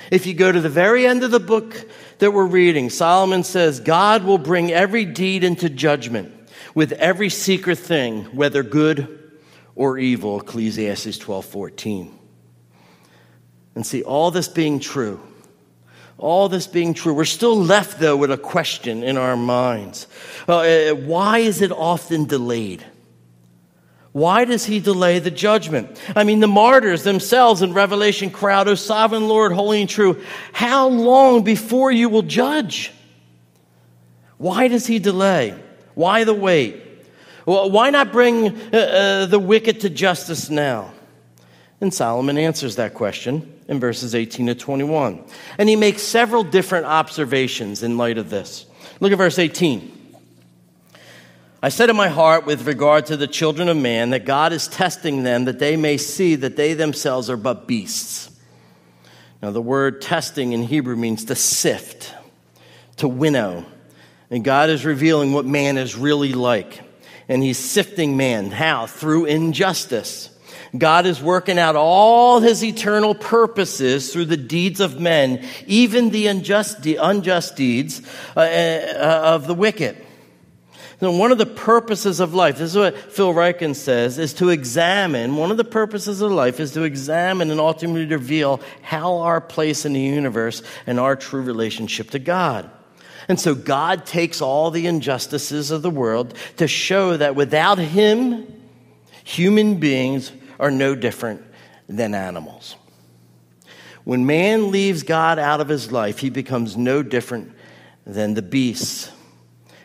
If 0.09 0.25
you 0.25 0.33
go 0.33 0.51
to 0.51 0.61
the 0.61 0.69
very 0.69 1.05
end 1.05 1.23
of 1.23 1.31
the 1.31 1.39
book 1.39 1.89
that 2.19 2.31
we're 2.31 2.45
reading, 2.45 2.89
Solomon 2.89 3.43
says, 3.43 3.79
God 3.79 4.23
will 4.23 4.37
bring 4.37 4.71
every 4.71 5.05
deed 5.05 5.43
into 5.43 5.69
judgment 5.69 6.33
with 6.73 6.93
every 6.93 7.29
secret 7.29 7.77
thing, 7.77 8.23
whether 8.35 8.63
good 8.63 9.33
or 9.75 9.97
evil, 9.97 10.39
Ecclesiastes 10.39 11.17
12 11.17 11.45
14. 11.45 12.19
And 13.75 13.85
see, 13.85 14.01
all 14.01 14.31
this 14.31 14.47
being 14.47 14.79
true, 14.79 15.21
all 16.17 16.49
this 16.49 16.65
being 16.67 16.93
true, 16.93 17.13
we're 17.13 17.25
still 17.25 17.55
left, 17.55 17.99
though, 17.99 18.17
with 18.17 18.31
a 18.31 18.37
question 18.37 19.03
in 19.03 19.17
our 19.17 19.37
minds. 19.37 20.07
Uh, 20.47 20.89
why 20.91 21.39
is 21.39 21.61
it 21.61 21.71
often 21.71 22.25
delayed? 22.25 22.83
Why 24.17 24.45
does 24.45 24.65
he 24.65 24.79
delay 24.79 25.19
the 25.19 25.29
judgment? 25.29 26.01
I 26.15 26.23
mean, 26.23 26.39
the 26.39 26.47
martyrs 26.47 27.03
themselves 27.03 27.61
in 27.61 27.73
Revelation 27.73 28.31
crowd, 28.31 28.67
O 28.67 28.73
sovereign 28.73 29.27
Lord, 29.27 29.51
holy 29.51 29.79
and 29.79 29.87
true, 29.87 30.23
how 30.53 30.87
long 30.87 31.43
before 31.43 31.91
you 31.91 32.09
will 32.09 32.23
judge? 32.23 32.91
Why 34.39 34.69
does 34.69 34.87
he 34.87 34.97
delay? 34.97 35.55
Why 35.93 36.23
the 36.23 36.33
wait? 36.33 36.83
Well, 37.45 37.69
why 37.69 37.91
not 37.91 38.11
bring 38.11 38.59
uh, 38.73 38.77
uh, 38.77 39.25
the 39.27 39.37
wicked 39.37 39.81
to 39.81 39.89
justice 39.91 40.49
now? 40.49 40.93
And 41.79 41.93
Solomon 41.93 42.39
answers 42.39 42.77
that 42.77 42.95
question 42.95 43.53
in 43.67 43.79
verses 43.79 44.15
18 44.15 44.47
to 44.47 44.55
21. 44.55 45.23
And 45.59 45.69
he 45.69 45.75
makes 45.75 46.01
several 46.01 46.43
different 46.43 46.87
observations 46.87 47.83
in 47.83 47.99
light 47.99 48.17
of 48.17 48.31
this. 48.31 48.65
Look 48.99 49.11
at 49.11 49.19
verse 49.19 49.37
18. 49.37 49.96
I 51.61 51.69
said 51.69 51.89
in 51.89 51.95
my 51.95 52.07
heart 52.07 52.45
with 52.45 52.67
regard 52.67 53.07
to 53.07 53.17
the 53.17 53.25
children 53.25 53.67
of 53.67 53.77
man 53.77 54.11
that 54.11 54.25
God 54.25 54.53
is 54.53 54.67
testing 54.67 55.23
them 55.23 55.45
that 55.45 55.57
they 55.57 55.75
may 55.75 55.97
see 55.97 56.35
that 56.35 56.55
they 56.55 56.75
themselves 56.75 57.31
are 57.31 57.37
but 57.37 57.67
beasts. 57.67 58.29
Now, 59.41 59.49
the 59.49 59.61
word 59.61 60.01
testing 60.01 60.51
in 60.53 60.61
Hebrew 60.63 60.95
means 60.95 61.25
to 61.25 61.35
sift, 61.35 62.13
to 62.97 63.07
winnow. 63.07 63.65
And 64.29 64.43
God 64.43 64.69
is 64.69 64.85
revealing 64.85 65.33
what 65.33 65.45
man 65.45 65.79
is 65.79 65.95
really 65.95 66.33
like. 66.33 66.81
And 67.27 67.41
he's 67.41 67.57
sifting 67.57 68.17
man. 68.17 68.51
How? 68.51 68.85
Through 68.85 69.25
injustice. 69.25 70.29
God 70.77 71.07
is 71.07 71.21
working 71.21 71.57
out 71.57 71.75
all 71.75 72.39
his 72.39 72.63
eternal 72.63 73.15
purposes 73.15 74.13
through 74.13 74.25
the 74.25 74.37
deeds 74.37 74.79
of 74.79 74.99
men, 74.99 75.43
even 75.65 76.11
the 76.11 76.27
unjust, 76.27 76.83
the 76.83 76.97
unjust 76.97 77.55
deeds 77.55 78.01
uh, 78.35 78.41
uh, 78.41 79.21
of 79.23 79.47
the 79.47 79.55
wicked. 79.55 80.03
So 80.99 81.11
one 81.11 81.31
of 81.31 81.37
the 81.37 81.45
purposes 81.45 82.19
of 82.19 82.33
life, 82.33 82.57
this 82.57 82.71
is 82.71 82.77
what 82.77 82.97
Phil 82.97 83.33
Ryken 83.33 83.75
says, 83.75 84.17
is 84.17 84.33
to 84.35 84.49
examine, 84.49 85.35
one 85.35 85.51
of 85.51 85.57
the 85.57 85.63
purposes 85.63 86.21
of 86.21 86.31
life 86.31 86.59
is 86.59 86.71
to 86.73 86.83
examine 86.83 87.51
and 87.51 87.59
ultimately 87.59 88.05
reveal 88.05 88.61
how 88.81 89.17
our 89.19 89.39
place 89.39 89.85
in 89.85 89.93
the 89.93 90.01
universe 90.01 90.63
and 90.87 90.99
our 90.99 91.15
true 91.15 91.43
relationship 91.43 92.09
to 92.11 92.19
God. 92.19 92.69
And 93.27 93.39
so 93.39 93.53
God 93.53 94.05
takes 94.05 94.41
all 94.41 94.71
the 94.71 94.87
injustices 94.87 95.69
of 95.69 95.83
the 95.83 95.89
world 95.89 96.33
to 96.57 96.67
show 96.67 97.15
that 97.17 97.35
without 97.35 97.77
Him, 97.77 98.47
human 99.23 99.79
beings 99.79 100.31
are 100.59 100.71
no 100.71 100.95
different 100.95 101.43
than 101.87 102.15
animals. 102.15 102.75
When 104.03 104.25
man 104.25 104.71
leaves 104.71 105.03
God 105.03 105.37
out 105.37 105.59
of 105.59 105.67
his 105.67 105.91
life, 105.91 106.19
he 106.19 106.29
becomes 106.29 106.77
no 106.77 107.03
different 107.03 107.51
than 108.05 108.35
the 108.35 108.41
beasts. 108.41 109.11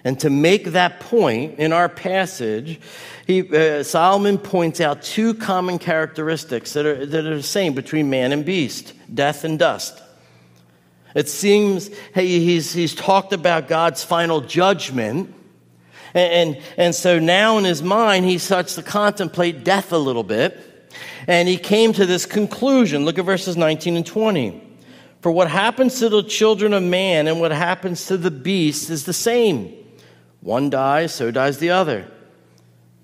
And 0.04 0.18
to 0.20 0.30
make 0.30 0.66
that 0.66 1.00
point 1.00 1.58
in 1.58 1.72
our 1.72 1.88
passage, 1.88 2.80
he, 3.26 3.48
uh, 3.56 3.84
Solomon 3.84 4.38
points 4.38 4.80
out 4.80 5.02
two 5.02 5.34
common 5.34 5.78
characteristics 5.78 6.72
that 6.72 6.86
are, 6.86 7.06
that 7.06 7.24
are 7.24 7.36
the 7.36 7.42
same 7.42 7.74
between 7.74 8.10
man 8.10 8.32
and 8.32 8.44
beast 8.44 8.94
death 9.12 9.44
and 9.44 9.58
dust. 9.58 10.02
It 11.14 11.28
seems 11.28 11.88
hey, 12.14 12.26
he's, 12.26 12.72
he's 12.72 12.94
talked 12.94 13.32
about 13.32 13.68
God's 13.68 14.02
final 14.02 14.40
judgment. 14.40 15.34
And, 16.14 16.32
and, 16.54 16.62
and 16.76 16.94
so 16.94 17.18
now 17.18 17.58
in 17.58 17.64
his 17.64 17.82
mind, 17.82 18.24
he 18.24 18.38
starts 18.38 18.74
to 18.76 18.82
contemplate 18.82 19.62
death 19.62 19.92
a 19.92 19.98
little 19.98 20.24
bit. 20.24 20.58
And 21.26 21.48
he 21.48 21.58
came 21.58 21.92
to 21.92 22.06
this 22.06 22.26
conclusion. 22.26 23.04
Look 23.04 23.18
at 23.18 23.24
verses 23.24 23.56
19 23.56 23.96
and 23.96 24.06
20. 24.06 24.60
For 25.20 25.30
what 25.30 25.48
happens 25.48 26.00
to 26.00 26.08
the 26.08 26.22
children 26.22 26.72
of 26.72 26.82
man 26.82 27.28
and 27.28 27.40
what 27.40 27.52
happens 27.52 28.06
to 28.06 28.16
the 28.16 28.30
beast 28.30 28.90
is 28.90 29.04
the 29.04 29.12
same. 29.12 29.72
One 30.42 30.70
dies, 30.70 31.14
so 31.14 31.30
dies 31.30 31.58
the 31.58 31.70
other. 31.70 32.10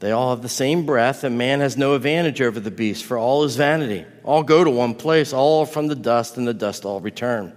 They 0.01 0.11
all 0.13 0.31
have 0.31 0.43
the 0.43 0.49
same 0.49 0.87
breath, 0.87 1.25
and 1.25 1.39
man 1.39 1.61
has 1.61 1.77
no 1.77 1.95
advantage 1.95 2.41
over 2.41 2.61
the 2.61 2.71
beast, 2.71 3.05
for 3.05 3.17
all 3.17 3.45
is 3.45 3.57
vanity. 3.57 4.05
All 4.25 4.43
go 4.43 4.63
to 4.63 4.71
one 4.71 4.95
place, 4.95 5.33
all 5.33 5.65
from 5.65 5.87
the 5.87 5.97
dust, 5.97 6.37
and 6.37 6.47
the 6.47 6.55
dust 6.55 6.85
all 6.85 7.01
return. 7.01 7.53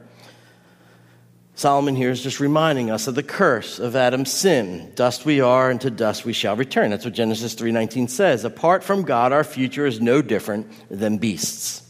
Solomon 1.54 1.96
here 1.96 2.10
is 2.10 2.24
just 2.24 2.40
reminding 2.40 2.90
us 2.90 3.08
of 3.08 3.14
the 3.14 3.24
curse 3.24 3.78
of 3.78 3.96
Adam's 3.96 4.32
sin. 4.32 4.92
Dust 4.96 5.26
we 5.26 5.42
are, 5.42 5.70
and 5.70 5.82
to 5.82 5.92
dust 5.92 6.26
we 6.26 6.34
shall 6.34 6.56
return. 6.56 6.90
That's 6.90 7.06
what 7.06 7.14
Genesis 7.14 7.54
3:19 7.54 8.08
says. 8.08 8.46
Apart 8.46 8.84
from 8.84 9.04
God, 9.04 9.32
our 9.32 9.44
future 9.44 9.86
is 9.86 10.02
no 10.02 10.22
different 10.22 10.68
than 10.90 11.18
beasts. 11.18 11.84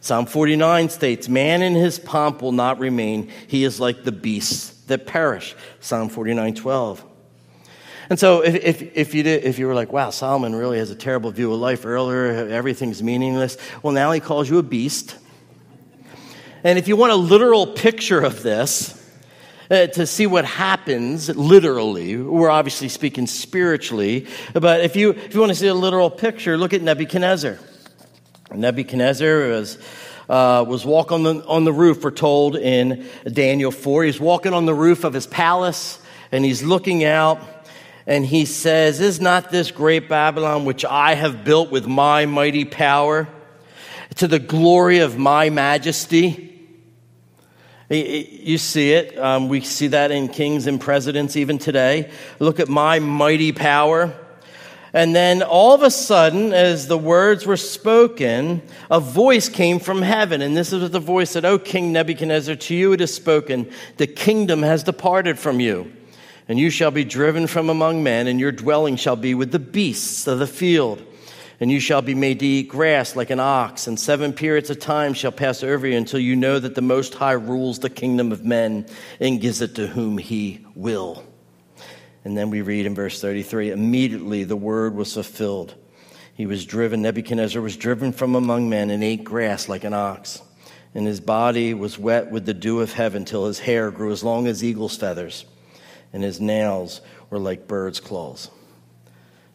Psalm 0.00 0.26
49 0.26 0.88
states, 0.88 1.28
Man 1.28 1.62
in 1.62 1.74
his 1.74 1.98
pomp 1.98 2.42
will 2.42 2.52
not 2.52 2.78
remain. 2.78 3.28
He 3.46 3.62
is 3.64 3.78
like 3.78 4.04
the 4.04 4.12
beasts 4.12 4.70
that 4.86 5.06
perish. 5.06 5.54
Psalm 5.80 6.08
49:12. 6.08 7.04
And 8.10 8.18
so, 8.18 8.40
if, 8.40 8.54
if, 8.54 8.96
if, 8.96 9.14
you 9.14 9.22
did, 9.22 9.44
if 9.44 9.58
you 9.58 9.66
were 9.66 9.74
like, 9.74 9.92
wow, 9.92 10.08
Solomon 10.10 10.54
really 10.54 10.78
has 10.78 10.90
a 10.90 10.94
terrible 10.94 11.30
view 11.30 11.52
of 11.52 11.60
life 11.60 11.84
earlier, 11.84 12.48
everything's 12.48 13.02
meaningless, 13.02 13.58
well, 13.82 13.92
now 13.92 14.12
he 14.12 14.20
calls 14.20 14.48
you 14.48 14.58
a 14.58 14.62
beast. 14.62 15.16
And 16.64 16.78
if 16.78 16.88
you 16.88 16.96
want 16.96 17.12
a 17.12 17.16
literal 17.16 17.66
picture 17.66 18.20
of 18.20 18.42
this, 18.42 18.94
uh, 19.70 19.86
to 19.88 20.06
see 20.06 20.26
what 20.26 20.46
happens 20.46 21.28
literally, 21.28 22.16
we're 22.16 22.48
obviously 22.48 22.88
speaking 22.88 23.26
spiritually, 23.26 24.26
but 24.54 24.80
if 24.80 24.96
you, 24.96 25.10
if 25.10 25.34
you 25.34 25.40
want 25.40 25.50
to 25.50 25.54
see 25.54 25.66
a 25.66 25.74
literal 25.74 26.08
picture, 26.08 26.56
look 26.56 26.72
at 26.72 26.80
Nebuchadnezzar. 26.80 27.58
Nebuchadnezzar 28.54 29.48
was, 29.48 29.78
uh, 30.30 30.64
was 30.66 30.86
walking 30.86 31.14
on 31.16 31.22
the, 31.22 31.46
on 31.46 31.64
the 31.64 31.72
roof, 31.72 32.02
we're 32.02 32.10
told 32.10 32.56
in 32.56 33.06
Daniel 33.30 33.70
4. 33.70 34.04
He's 34.04 34.18
walking 34.18 34.54
on 34.54 34.64
the 34.64 34.72
roof 34.72 35.04
of 35.04 35.12
his 35.12 35.26
palace 35.26 36.00
and 36.32 36.44
he's 36.44 36.62
looking 36.62 37.04
out 37.04 37.57
and 38.08 38.24
he 38.24 38.46
says, 38.46 39.00
Is 39.00 39.20
not 39.20 39.50
this 39.50 39.70
great 39.70 40.08
Babylon 40.08 40.64
which 40.64 40.84
I 40.84 41.14
have 41.14 41.44
built 41.44 41.70
with 41.70 41.86
my 41.86 42.24
mighty 42.24 42.64
power 42.64 43.28
to 44.16 44.26
the 44.26 44.38
glory 44.38 45.00
of 45.00 45.18
my 45.18 45.50
majesty? 45.50 46.46
You 47.90 48.56
see 48.56 48.92
it. 48.92 49.18
Um, 49.18 49.48
we 49.48 49.60
see 49.60 49.88
that 49.88 50.10
in 50.10 50.28
kings 50.28 50.66
and 50.66 50.80
presidents 50.80 51.36
even 51.36 51.58
today. 51.58 52.10
Look 52.38 52.60
at 52.60 52.68
my 52.68 52.98
mighty 52.98 53.52
power. 53.52 54.14
And 54.94 55.14
then 55.14 55.42
all 55.42 55.74
of 55.74 55.82
a 55.82 55.90
sudden, 55.90 56.54
as 56.54 56.86
the 56.86 56.96
words 56.96 57.44
were 57.44 57.58
spoken, 57.58 58.62
a 58.90 59.00
voice 59.00 59.50
came 59.50 59.78
from 59.80 60.00
heaven. 60.00 60.40
And 60.40 60.56
this 60.56 60.72
is 60.72 60.80
what 60.80 60.92
the 60.92 60.98
voice 60.98 61.34
that, 61.34 61.44
O 61.44 61.58
King 61.58 61.92
Nebuchadnezzar, 61.92 62.56
to 62.56 62.74
you 62.74 62.94
it 62.94 63.02
is 63.02 63.14
spoken, 63.14 63.70
the 63.98 64.06
kingdom 64.06 64.62
has 64.62 64.82
departed 64.82 65.38
from 65.38 65.60
you. 65.60 65.92
And 66.48 66.58
you 66.58 66.70
shall 66.70 66.90
be 66.90 67.04
driven 67.04 67.46
from 67.46 67.68
among 67.68 68.02
men, 68.02 68.26
and 68.26 68.40
your 68.40 68.52
dwelling 68.52 68.96
shall 68.96 69.16
be 69.16 69.34
with 69.34 69.52
the 69.52 69.58
beasts 69.58 70.26
of 70.26 70.38
the 70.38 70.46
field 70.46 71.02
and 71.60 71.72
you 71.72 71.80
shall 71.80 72.02
be 72.02 72.14
made 72.14 72.38
to 72.40 72.46
eat 72.46 72.68
grass 72.68 73.16
like 73.16 73.30
an 73.30 73.40
ox, 73.40 73.86
and 73.88 73.98
seven 73.98 74.32
periods 74.32 74.70
of 74.70 74.78
time 74.78 75.12
shall 75.12 75.32
pass 75.32 75.64
over 75.64 75.86
you 75.86 75.96
until 75.96 76.20
you 76.20 76.36
know 76.36 76.58
that 76.58 76.74
the 76.74 76.82
Most 76.82 77.14
High 77.14 77.32
rules 77.32 77.80
the 77.80 77.90
kingdom 77.90 78.30
of 78.30 78.44
men 78.44 78.86
and 79.18 79.40
gives 79.40 79.60
it 79.60 79.74
to 79.74 79.88
whom 79.88 80.18
he 80.18 80.64
will. 80.76 81.24
And 82.24 82.36
then 82.36 82.50
we 82.50 82.62
read 82.62 82.86
in 82.86 82.94
verse 82.94 83.20
33 83.20 83.70
immediately 83.70 84.44
the 84.44 84.56
word 84.56 84.94
was 84.94 85.14
fulfilled. 85.14 85.74
He 86.34 86.46
was 86.46 86.64
driven, 86.64 87.02
Nebuchadnezzar 87.02 87.60
was 87.60 87.76
driven 87.76 88.12
from 88.12 88.36
among 88.36 88.68
men 88.68 88.90
and 88.90 89.02
ate 89.02 89.24
grass 89.24 89.68
like 89.68 89.82
an 89.82 89.94
ox. 89.94 90.40
And 90.94 91.06
his 91.06 91.20
body 91.20 91.74
was 91.74 91.98
wet 91.98 92.30
with 92.30 92.46
the 92.46 92.54
dew 92.54 92.80
of 92.80 92.92
heaven 92.92 93.24
till 93.24 93.46
his 93.46 93.58
hair 93.58 93.90
grew 93.90 94.12
as 94.12 94.22
long 94.22 94.46
as 94.46 94.62
eagle's 94.62 94.96
feathers, 94.96 95.44
and 96.12 96.22
his 96.22 96.40
nails 96.40 97.00
were 97.30 97.38
like 97.38 97.66
bird's 97.66 98.00
claws. 98.00 98.50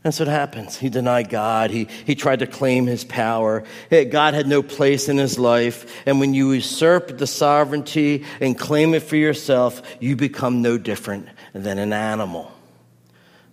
That's 0.04 0.20
what 0.20 0.28
happens. 0.28 0.78
He 0.78 0.90
denied 0.90 1.30
God. 1.30 1.72
He, 1.72 1.88
he 2.06 2.14
tried 2.14 2.40
to 2.40 2.48
claim 2.48 2.88
his 2.88 3.06
power. 3.06 3.64
Eh, 3.90 4.04
God 4.04 4.34
had 4.34 4.48
no 4.48 4.62
place 4.62 5.08
in 5.08 5.18
his 5.18 5.40
life. 5.40 6.04
And 6.06 6.20
when 6.20 6.34
you 6.34 6.52
usurp 6.52 7.18
the 7.18 7.26
sovereignty 7.26 8.26
and 8.42 8.60
claim 8.60 8.94
it 8.96 9.04
for 9.04 9.16
yourself, 9.16 9.82
you 10.02 10.18
become 10.18 10.62
no 10.62 10.78
different 10.78 11.30
than 11.54 11.80
an 11.80 11.94
animal, 11.94 12.52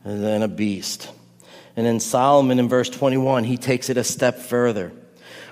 than 0.04 0.42
a 0.42 0.48
beast. 0.48 1.08
And 1.76 1.86
then 1.86 2.00
Solomon 2.00 2.58
in 2.58 2.68
verse 2.68 2.90
21, 2.90 3.44
he 3.44 3.56
takes 3.56 3.88
it 3.88 3.96
a 3.96 4.04
step 4.04 4.36
further. 4.36 4.90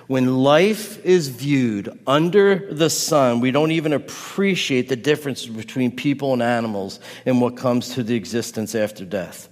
When 0.09 0.37
life 0.37 1.05
is 1.05 1.27
viewed 1.27 1.99
under 2.07 2.73
the 2.73 2.89
sun, 2.89 3.41
we 3.41 3.51
don't 3.51 3.69
even 3.69 3.93
appreciate 3.93 4.89
the 4.89 4.95
difference 4.95 5.45
between 5.45 5.91
people 5.91 6.33
and 6.33 6.41
animals 6.41 6.99
and 7.27 7.39
what 7.39 7.55
comes 7.55 7.93
to 7.93 8.01
the 8.01 8.15
existence 8.15 8.73
after 8.73 9.05
death. 9.05 9.49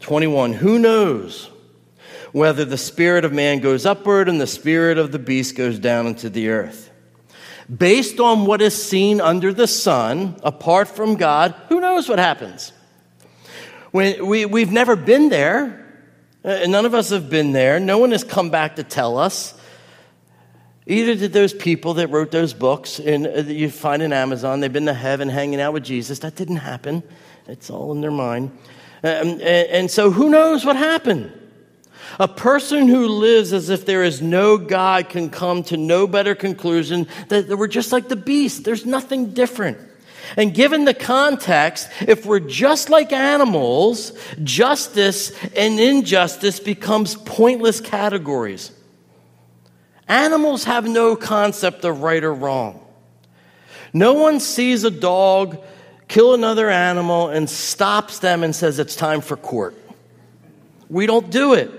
21 0.00 0.54
Who 0.54 0.78
knows 0.78 1.50
whether 2.32 2.64
the 2.64 2.78
spirit 2.78 3.26
of 3.26 3.34
man 3.34 3.58
goes 3.58 3.84
upward 3.84 4.30
and 4.30 4.40
the 4.40 4.46
spirit 4.46 4.96
of 4.96 5.12
the 5.12 5.18
beast 5.18 5.56
goes 5.56 5.78
down 5.78 6.06
into 6.06 6.30
the 6.30 6.48
earth? 6.48 6.90
Based 7.68 8.18
on 8.18 8.46
what 8.46 8.62
is 8.62 8.82
seen 8.82 9.20
under 9.20 9.52
the 9.52 9.66
sun, 9.66 10.40
apart 10.42 10.88
from 10.88 11.16
God, 11.16 11.54
who 11.68 11.82
knows 11.82 12.08
what 12.08 12.18
happens? 12.18 12.72
When 13.90 14.26
we, 14.26 14.46
we've 14.46 14.72
never 14.72 14.96
been 14.96 15.28
there. 15.28 15.84
Uh, 16.42 16.60
none 16.66 16.86
of 16.86 16.94
us 16.94 17.10
have 17.10 17.28
been 17.28 17.52
there. 17.52 17.78
No 17.78 17.98
one 17.98 18.12
has 18.12 18.24
come 18.24 18.48
back 18.48 18.76
to 18.76 18.82
tell 18.82 19.18
us. 19.18 19.57
Either 20.90 21.14
did 21.14 21.34
those 21.34 21.52
people 21.52 21.94
that 21.94 22.08
wrote 22.08 22.30
those 22.30 22.54
books 22.54 22.98
and 22.98 23.26
uh, 23.26 23.42
that 23.42 23.52
you 23.52 23.70
find 23.70 24.02
in 24.02 24.10
Amazon, 24.10 24.60
they've 24.60 24.72
been 24.72 24.86
to 24.86 24.94
heaven 24.94 25.28
hanging 25.28 25.60
out 25.60 25.74
with 25.74 25.84
Jesus. 25.84 26.20
That 26.20 26.34
didn't 26.34 26.56
happen. 26.56 27.02
It's 27.46 27.68
all 27.68 27.92
in 27.92 28.00
their 28.00 28.10
mind. 28.10 28.50
Um, 29.04 29.28
and, 29.28 29.42
and 29.42 29.90
so 29.90 30.10
who 30.10 30.30
knows 30.30 30.64
what 30.64 30.76
happened? 30.76 31.30
A 32.18 32.26
person 32.26 32.88
who 32.88 33.06
lives 33.06 33.52
as 33.52 33.68
if 33.68 33.84
there 33.84 34.02
is 34.02 34.22
no 34.22 34.56
God 34.56 35.10
can 35.10 35.28
come 35.28 35.62
to 35.64 35.76
no 35.76 36.06
better 36.06 36.34
conclusion 36.34 37.06
that 37.28 37.48
we're 37.48 37.68
just 37.68 37.92
like 37.92 38.08
the 38.08 38.16
beast. 38.16 38.64
There's 38.64 38.86
nothing 38.86 39.34
different. 39.34 39.76
And 40.38 40.54
given 40.54 40.86
the 40.86 40.94
context, 40.94 41.90
if 42.00 42.24
we're 42.24 42.40
just 42.40 42.88
like 42.88 43.12
animals, 43.12 44.12
justice 44.42 45.32
and 45.54 45.78
injustice 45.78 46.60
becomes 46.60 47.14
pointless 47.14 47.82
categories. 47.82 48.72
Animals 50.08 50.64
have 50.64 50.88
no 50.88 51.16
concept 51.16 51.84
of 51.84 52.00
right 52.02 52.24
or 52.24 52.32
wrong. 52.32 52.84
No 53.92 54.14
one 54.14 54.40
sees 54.40 54.84
a 54.84 54.90
dog 54.90 55.62
kill 56.08 56.32
another 56.34 56.70
animal 56.70 57.28
and 57.28 57.48
stops 57.48 58.18
them 58.18 58.42
and 58.42 58.56
says 58.56 58.78
it's 58.78 58.96
time 58.96 59.20
for 59.20 59.36
court. 59.36 59.76
We 60.88 61.06
don't 61.06 61.30
do 61.30 61.52
it. 61.52 61.70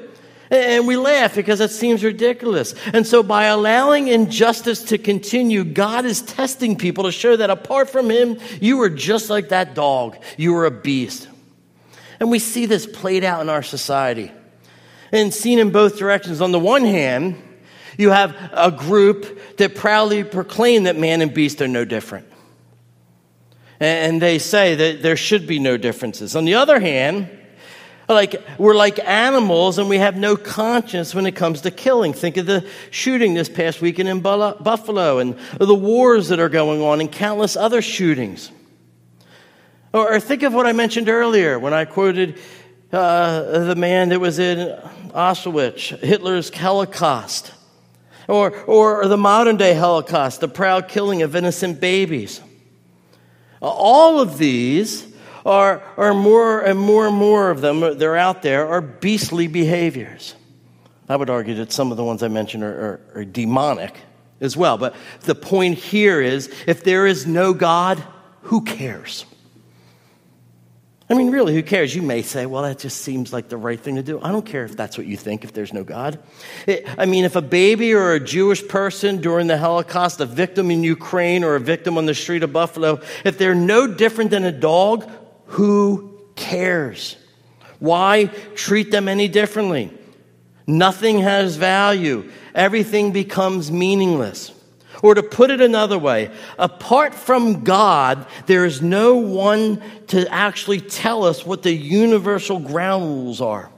And 0.51 0.87
we 0.87 0.97
laugh 0.97 1.35
because 1.35 1.61
it 1.61 1.69
seems 1.69 2.03
ridiculous. 2.03 2.73
And 2.93 3.05
so, 3.05 3.21
by 3.21 3.45
allowing 3.45 4.07
injustice 4.07 4.83
to 4.85 4.97
continue, 4.97 5.63
God 5.63 6.05
is 6.05 6.21
testing 6.23 6.75
people 6.75 7.03
to 7.03 7.11
show 7.11 7.35
that 7.35 7.51
apart 7.51 7.89
from 7.89 8.09
Him, 8.09 8.39
you 8.59 8.81
are 8.81 8.89
just 8.89 9.29
like 9.29 9.49
that 9.49 9.75
dog. 9.75 10.17
You 10.37 10.55
are 10.55 10.65
a 10.65 10.71
beast. 10.71 11.27
And 12.19 12.31
we 12.31 12.39
see 12.39 12.65
this 12.65 12.87
played 12.87 13.23
out 13.23 13.41
in 13.41 13.49
our 13.49 13.61
society 13.61 14.31
and 15.11 15.31
seen 15.31 15.59
in 15.59 15.69
both 15.69 15.99
directions. 15.99 16.41
On 16.41 16.51
the 16.51 16.59
one 16.59 16.83
hand, 16.83 17.39
you 17.99 18.11
have 18.11 18.33
a 18.53 18.71
group 18.71 19.57
that 19.57 19.75
proudly 19.75 20.23
proclaim 20.23 20.83
that 20.83 20.95
man 20.95 21.21
and 21.21 21.33
beast 21.33 21.61
are 21.61 21.67
no 21.67 21.83
different. 21.83 22.25
And 23.81 24.21
they 24.21 24.39
say 24.39 24.73
that 24.75 25.03
there 25.03 25.17
should 25.17 25.45
be 25.45 25.59
no 25.59 25.75
differences. 25.75 26.33
On 26.33 26.45
the 26.45 26.55
other 26.55 26.79
hand, 26.79 27.29
like 28.07 28.41
we're 28.57 28.75
like 28.75 28.99
animals 28.99 29.79
and 29.79 29.89
we 29.89 29.97
have 29.97 30.15
no 30.15 30.37
conscience 30.37 31.13
when 31.13 31.25
it 31.25 31.33
comes 31.33 31.59
to 31.61 31.71
killing. 31.71 32.13
Think 32.13 32.37
of 32.37 32.45
the 32.45 32.65
shooting 32.89 33.33
this 33.33 33.49
past 33.49 33.81
weekend 33.81 34.07
in 34.07 34.21
Buffalo 34.21 35.19
and 35.19 35.37
the 35.59 35.75
wars 35.75 36.29
that 36.29 36.39
are 36.39 36.49
going 36.49 36.81
on 36.81 37.01
and 37.01 37.11
countless 37.11 37.57
other 37.57 37.81
shootings. 37.81 38.49
Or, 39.91 40.21
think 40.21 40.43
of 40.43 40.53
what 40.53 40.65
I 40.65 40.71
mentioned 40.71 41.09
earlier 41.09 41.59
when 41.59 41.73
I 41.73 41.83
quoted 41.83 42.39
uh, 42.93 43.65
the 43.65 43.75
man 43.75 44.09
that 44.09 44.21
was 44.21 44.39
in 44.39 44.69
Auschwitz, 45.09 45.99
Hitler's 45.99 46.49
Holocaust. 46.49 47.51
Or, 48.29 48.55
or 48.65 49.07
the 49.07 49.17
modern 49.17 49.57
day 49.57 49.73
Holocaust, 49.73 50.39
the 50.39 50.47
proud 50.47 50.87
killing 50.87 51.23
of 51.23 51.35
innocent 51.35 51.81
babies. 51.81 52.41
All 53.59 54.19
of 54.19 54.37
these 54.37 55.07
are, 55.45 55.81
are 55.97 56.13
more 56.13 56.61
and 56.61 56.77
more 56.77 57.07
and 57.07 57.15
more 57.15 57.49
of 57.49 57.61
them, 57.61 57.97
they're 57.97 58.15
out 58.15 58.43
there, 58.43 58.67
are 58.67 58.81
beastly 58.81 59.47
behaviors. 59.47 60.35
I 61.09 61.15
would 61.15 61.31
argue 61.31 61.55
that 61.55 61.71
some 61.71 61.89
of 61.89 61.97
the 61.97 62.03
ones 62.03 62.21
I 62.21 62.27
mentioned 62.27 62.63
are, 62.63 63.01
are, 63.15 63.21
are 63.21 63.25
demonic 63.25 63.95
as 64.39 64.55
well. 64.55 64.77
But 64.77 64.95
the 65.21 65.33
point 65.35 65.79
here 65.79 66.21
is 66.21 66.53
if 66.67 66.83
there 66.83 67.07
is 67.07 67.25
no 67.25 67.53
God, 67.53 68.03
who 68.43 68.61
cares? 68.61 69.25
I 71.11 71.15
mean, 71.15 71.31
really, 71.31 71.55
who 71.55 71.63
cares? 71.63 71.95
You 71.95 72.03
may 72.03 72.21
say, 72.21 72.45
well, 72.45 72.61
that 72.61 72.77
just 72.77 73.01
seems 73.01 73.33
like 73.33 73.49
the 73.49 73.57
right 73.57 73.79
thing 73.79 73.95
to 73.95 74.03
do. 74.03 74.19
I 74.21 74.31
don't 74.31 74.45
care 74.45 74.63
if 74.63 74.77
that's 74.77 74.95
what 74.95 75.07
you 75.07 75.17
think, 75.17 75.43
if 75.43 75.53
there's 75.53 75.73
no 75.73 75.83
God. 75.83 76.19
It, 76.67 76.85
I 76.99 77.07
mean, 77.07 77.25
if 77.25 77.35
a 77.35 77.41
baby 77.41 77.93
or 77.95 78.13
a 78.13 78.19
Jewish 78.19 78.67
person 78.67 79.19
during 79.19 79.47
the 79.47 79.57
Holocaust, 79.57 80.19
a 80.19 80.27
victim 80.27 80.69
in 80.69 80.83
Ukraine 80.83 81.43
or 81.43 81.55
a 81.55 81.59
victim 81.59 81.97
on 81.97 82.05
the 82.05 82.13
street 82.13 82.43
of 82.43 82.53
Buffalo, 82.53 83.01
if 83.25 83.39
they're 83.39 83.55
no 83.55 83.87
different 83.87 84.29
than 84.29 84.43
a 84.43 84.51
dog, 84.51 85.09
who 85.47 86.19
cares? 86.35 87.17
Why 87.79 88.25
treat 88.53 88.91
them 88.91 89.07
any 89.07 89.27
differently? 89.27 89.91
Nothing 90.67 91.19
has 91.21 91.55
value. 91.55 92.29
Everything 92.53 93.11
becomes 93.11 93.71
meaningless. 93.71 94.51
Or 95.01 95.15
to 95.15 95.23
put 95.23 95.49
it 95.49 95.61
another 95.61 95.97
way, 95.97 96.31
apart 96.57 97.15
from 97.15 97.63
God, 97.63 98.27
there 98.47 98.65
is 98.65 98.81
no 98.81 99.15
one 99.15 99.81
to 100.07 100.29
actually 100.31 100.81
tell 100.81 101.23
us 101.23 101.45
what 101.45 101.63
the 101.63 101.73
universal 101.73 102.59
ground 102.59 103.05
rules 103.05 103.39
are, 103.39 103.71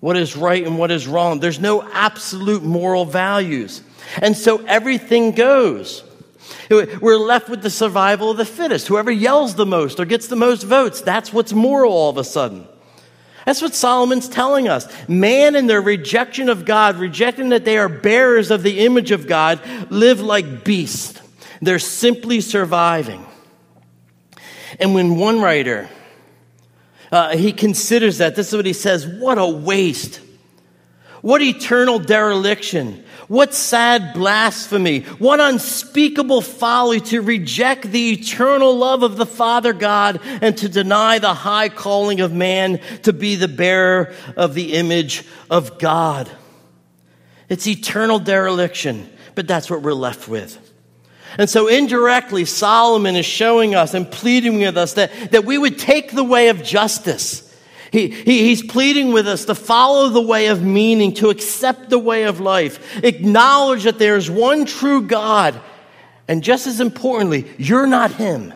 what 0.00 0.16
is 0.16 0.36
right 0.36 0.66
and 0.66 0.78
what 0.78 0.90
is 0.90 1.06
wrong. 1.06 1.40
There's 1.40 1.60
no 1.60 1.82
absolute 1.82 2.62
moral 2.62 3.06
values. 3.06 3.82
And 4.20 4.36
so 4.36 4.64
everything 4.66 5.32
goes. 5.32 6.04
We're 6.70 7.16
left 7.16 7.48
with 7.48 7.62
the 7.62 7.70
survival 7.70 8.30
of 8.30 8.36
the 8.36 8.44
fittest. 8.44 8.88
Whoever 8.88 9.10
yells 9.10 9.54
the 9.54 9.66
most 9.66 9.98
or 10.00 10.04
gets 10.04 10.28
the 10.28 10.36
most 10.36 10.64
votes, 10.64 11.00
that's 11.00 11.32
what's 11.32 11.52
moral 11.52 11.92
all 11.92 12.10
of 12.10 12.18
a 12.18 12.24
sudden. 12.24 12.66
That's 13.48 13.62
what 13.62 13.74
Solomon's 13.74 14.28
telling 14.28 14.68
us. 14.68 14.86
Man, 15.08 15.56
in 15.56 15.68
their 15.68 15.80
rejection 15.80 16.50
of 16.50 16.66
God, 16.66 16.96
rejecting 16.96 17.48
that 17.48 17.64
they 17.64 17.78
are 17.78 17.88
bearers 17.88 18.50
of 18.50 18.62
the 18.62 18.80
image 18.80 19.10
of 19.10 19.26
God, 19.26 19.62
live 19.90 20.20
like 20.20 20.64
beasts. 20.64 21.18
They're 21.62 21.78
simply 21.78 22.42
surviving. 22.42 23.24
And 24.78 24.94
when 24.94 25.16
one 25.16 25.40
writer, 25.40 25.88
uh, 27.10 27.38
he 27.38 27.52
considers 27.52 28.18
that, 28.18 28.36
this 28.36 28.48
is 28.48 28.54
what 28.54 28.66
he 28.66 28.74
says 28.74 29.06
what 29.06 29.38
a 29.38 29.46
waste. 29.46 30.20
What 31.22 31.40
eternal 31.40 31.98
dereliction. 31.98 33.02
What 33.28 33.52
sad 33.52 34.14
blasphemy. 34.14 35.00
What 35.00 35.38
unspeakable 35.38 36.40
folly 36.40 37.00
to 37.02 37.20
reject 37.20 37.82
the 37.82 38.12
eternal 38.12 38.74
love 38.74 39.02
of 39.02 39.18
the 39.18 39.26
Father 39.26 39.74
God 39.74 40.20
and 40.24 40.56
to 40.58 40.68
deny 40.68 41.18
the 41.18 41.34
high 41.34 41.68
calling 41.68 42.20
of 42.20 42.32
man 42.32 42.80
to 43.02 43.12
be 43.12 43.34
the 43.36 43.48
bearer 43.48 44.14
of 44.34 44.54
the 44.54 44.72
image 44.72 45.26
of 45.50 45.78
God. 45.78 46.28
It's 47.50 47.66
eternal 47.66 48.18
dereliction, 48.18 49.10
but 49.34 49.46
that's 49.46 49.70
what 49.70 49.82
we're 49.82 49.92
left 49.92 50.26
with. 50.26 50.58
And 51.36 51.50
so 51.50 51.68
indirectly, 51.68 52.46
Solomon 52.46 53.14
is 53.14 53.26
showing 53.26 53.74
us 53.74 53.92
and 53.92 54.10
pleading 54.10 54.58
with 54.58 54.78
us 54.78 54.94
that, 54.94 55.32
that 55.32 55.44
we 55.44 55.58
would 55.58 55.78
take 55.78 56.12
the 56.12 56.24
way 56.24 56.48
of 56.48 56.62
justice 56.62 57.47
he, 57.90 58.08
he, 58.08 58.44
he's 58.44 58.62
pleading 58.62 59.12
with 59.12 59.26
us 59.26 59.46
to 59.46 59.54
follow 59.54 60.08
the 60.08 60.20
way 60.20 60.48
of 60.48 60.62
meaning, 60.62 61.14
to 61.14 61.30
accept 61.30 61.90
the 61.90 61.98
way 61.98 62.24
of 62.24 62.40
life, 62.40 63.02
acknowledge 63.04 63.84
that 63.84 63.98
there 63.98 64.16
is 64.16 64.30
one 64.30 64.66
true 64.66 65.02
God, 65.02 65.60
and 66.26 66.42
just 66.42 66.66
as 66.66 66.80
importantly, 66.80 67.46
you're 67.56 67.86
not 67.86 68.12
Him. 68.12 68.52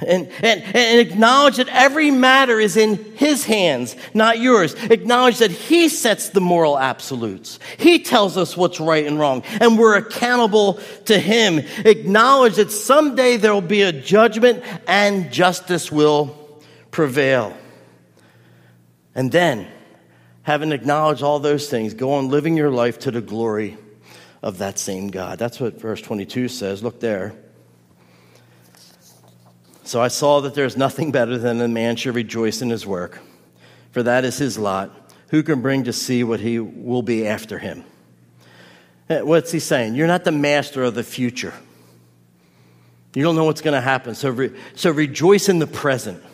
And, 0.00 0.30
and, 0.44 0.62
and 0.62 1.00
acknowledge 1.00 1.56
that 1.56 1.68
every 1.70 2.12
matter 2.12 2.60
is 2.60 2.76
in 2.76 2.96
His 3.16 3.44
hands, 3.44 3.96
not 4.14 4.38
yours. 4.38 4.74
Acknowledge 4.84 5.38
that 5.38 5.50
He 5.50 5.88
sets 5.88 6.28
the 6.28 6.40
moral 6.40 6.78
absolutes. 6.78 7.58
He 7.78 7.98
tells 7.98 8.36
us 8.36 8.56
what's 8.56 8.78
right 8.78 9.04
and 9.04 9.18
wrong, 9.18 9.42
and 9.60 9.76
we're 9.76 9.96
accountable 9.96 10.74
to 11.06 11.18
Him. 11.18 11.58
Acknowledge 11.84 12.56
that 12.56 12.70
someday 12.70 13.36
there 13.38 13.52
will 13.52 13.60
be 13.60 13.82
a 13.82 13.92
judgment 13.92 14.62
and 14.86 15.32
justice 15.32 15.90
will 15.90 16.37
prevail. 16.98 17.56
And 19.14 19.30
then, 19.30 19.68
having 20.42 20.72
acknowledged 20.72 21.22
all 21.22 21.38
those 21.38 21.70
things, 21.70 21.94
go 21.94 22.14
on 22.14 22.28
living 22.28 22.56
your 22.56 22.72
life 22.72 22.98
to 23.00 23.12
the 23.12 23.20
glory 23.20 23.78
of 24.42 24.58
that 24.58 24.80
same 24.80 25.06
God. 25.06 25.38
That's 25.38 25.60
what 25.60 25.80
verse 25.80 26.02
22 26.02 26.48
says. 26.48 26.82
Look 26.82 26.98
there. 26.98 27.36
So 29.84 30.02
I 30.02 30.08
saw 30.08 30.40
that 30.40 30.54
there 30.56 30.64
is 30.64 30.76
nothing 30.76 31.12
better 31.12 31.38
than 31.38 31.60
a 31.60 31.68
man 31.68 31.94
should 31.94 32.16
rejoice 32.16 32.62
in 32.62 32.70
his 32.70 32.84
work, 32.84 33.20
for 33.92 34.02
that 34.02 34.24
is 34.24 34.36
his 34.36 34.58
lot. 34.58 35.12
Who 35.28 35.44
can 35.44 35.62
bring 35.62 35.84
to 35.84 35.92
see 35.92 36.24
what 36.24 36.40
he 36.40 36.58
will 36.58 37.02
be 37.02 37.28
after 37.28 37.60
him? 37.60 37.84
Eh, 39.08 39.20
what's 39.20 39.52
he 39.52 39.60
saying? 39.60 39.94
You're 39.94 40.08
not 40.08 40.24
the 40.24 40.32
master 40.32 40.82
of 40.82 40.96
the 40.96 41.04
future. 41.04 41.54
You 43.14 43.22
don't 43.22 43.36
know 43.36 43.44
what's 43.44 43.60
going 43.60 43.74
to 43.74 43.80
happen. 43.80 44.16
So, 44.16 44.30
re- 44.30 44.52
so 44.74 44.90
rejoice 44.90 45.48
in 45.48 45.60
the 45.60 45.68
present. 45.68 46.24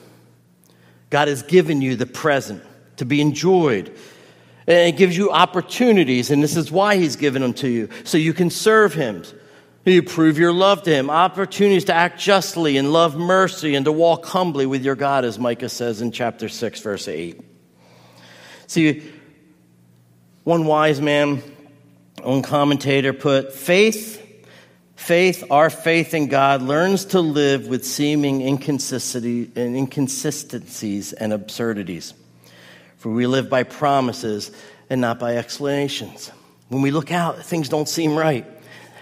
God 1.14 1.28
has 1.28 1.44
given 1.44 1.80
you 1.80 1.94
the 1.94 2.06
present 2.06 2.60
to 2.96 3.04
be 3.04 3.20
enjoyed. 3.20 3.96
And 4.66 4.88
it 4.88 4.96
gives 4.96 5.16
you 5.16 5.30
opportunities, 5.30 6.32
and 6.32 6.42
this 6.42 6.56
is 6.56 6.72
why 6.72 6.96
He's 6.96 7.14
given 7.14 7.40
them 7.40 7.52
to 7.54 7.68
you, 7.68 7.88
so 8.02 8.18
you 8.18 8.32
can 8.32 8.50
serve 8.50 8.94
Him. 8.94 9.22
You 9.84 10.02
prove 10.02 10.40
your 10.40 10.52
love 10.52 10.82
to 10.82 10.90
Him, 10.90 11.10
opportunities 11.10 11.84
to 11.84 11.94
act 11.94 12.18
justly 12.18 12.78
and 12.78 12.92
love 12.92 13.14
mercy 13.16 13.76
and 13.76 13.84
to 13.84 13.92
walk 13.92 14.26
humbly 14.26 14.66
with 14.66 14.84
your 14.84 14.96
God, 14.96 15.24
as 15.24 15.38
Micah 15.38 15.68
says 15.68 16.00
in 16.00 16.10
chapter 16.10 16.48
6, 16.48 16.80
verse 16.80 17.06
8. 17.06 17.40
See, 18.66 19.08
one 20.42 20.66
wise 20.66 21.00
man, 21.00 21.44
one 22.24 22.42
commentator 22.42 23.12
put, 23.12 23.52
faith 23.52 24.20
Faith, 24.96 25.44
our 25.50 25.70
faith 25.70 26.14
in 26.14 26.28
God, 26.28 26.62
learns 26.62 27.06
to 27.06 27.20
live 27.20 27.66
with 27.66 27.84
seeming 27.84 28.42
inconsistencies 28.42 31.12
and 31.12 31.32
absurdities. 31.32 32.14
For 32.98 33.10
we 33.10 33.26
live 33.26 33.50
by 33.50 33.64
promises 33.64 34.52
and 34.88 35.00
not 35.00 35.18
by 35.18 35.36
explanations. 35.36 36.30
When 36.68 36.80
we 36.80 36.90
look 36.90 37.12
out, 37.12 37.44
things 37.44 37.68
don't 37.68 37.88
seem 37.88 38.16
right. 38.16 38.46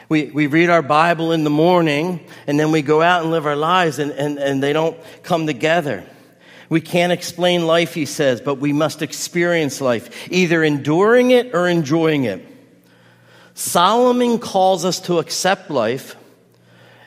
We, 0.08 0.30
we 0.30 0.46
read 0.46 0.70
our 0.70 0.82
Bible 0.82 1.32
in 1.32 1.44
the 1.44 1.50
morning 1.50 2.26
and 2.46 2.58
then 2.58 2.72
we 2.72 2.82
go 2.82 3.00
out 3.00 3.22
and 3.22 3.30
live 3.30 3.46
our 3.46 3.56
lives 3.56 3.98
and, 3.98 4.10
and, 4.12 4.38
and 4.38 4.62
they 4.62 4.72
don't 4.72 4.98
come 5.22 5.46
together. 5.46 6.04
We 6.68 6.80
can't 6.80 7.12
explain 7.12 7.66
life, 7.66 7.94
he 7.94 8.06
says, 8.06 8.40
but 8.40 8.56
we 8.56 8.72
must 8.72 9.02
experience 9.02 9.80
life, 9.80 10.28
either 10.30 10.64
enduring 10.64 11.30
it 11.30 11.54
or 11.54 11.68
enjoying 11.68 12.24
it. 12.24 12.46
Solomon 13.54 14.38
calls 14.38 14.84
us 14.84 15.00
to 15.00 15.18
accept 15.18 15.70
life, 15.70 16.16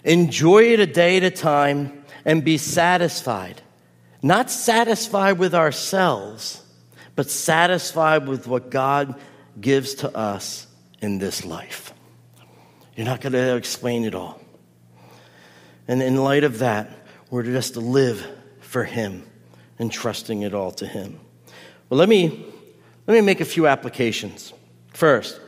enjoy 0.04 0.74
it 0.74 0.80
a 0.80 0.86
day 0.86 1.18
at 1.18 1.24
a 1.24 1.32
time, 1.32 2.04
and 2.24 2.44
be 2.44 2.58
satisfied. 2.58 3.62
Not 4.22 4.50
satisfied 4.50 5.38
with 5.38 5.54
ourselves, 5.54 6.64
but 7.16 7.30
satisfied 7.30 8.28
with 8.28 8.48
what 8.48 8.70
God 8.70 9.20
gives 9.60 9.96
to 9.96 10.16
us 10.16 10.68
in 11.02 11.20
this 11.20 11.46
life. 11.46 11.94
You're 12.96 13.06
not 13.06 13.22
going 13.22 13.34
to 13.34 13.56
explain 13.56 14.06
it 14.06 14.16
all. 14.16 14.40
And 15.88 16.02
in 16.02 16.16
light 16.16 16.44
of 16.44 16.60
that, 16.60 16.90
we're 17.30 17.44
just 17.44 17.74
to 17.74 17.80
live 17.80 18.26
for 18.60 18.84
Him 18.84 19.24
and 19.78 19.92
trusting 19.92 20.42
it 20.42 20.54
all 20.54 20.72
to 20.72 20.88
Him. 20.88 21.20
Well, 21.90 22.00
let 22.00 22.10
me, 22.10 22.46
let 23.06 23.14
me 23.14 23.22
make 23.22 23.42
a 23.42 23.46
few 23.46 23.68
applications. 23.68 24.54
First, 24.94 25.40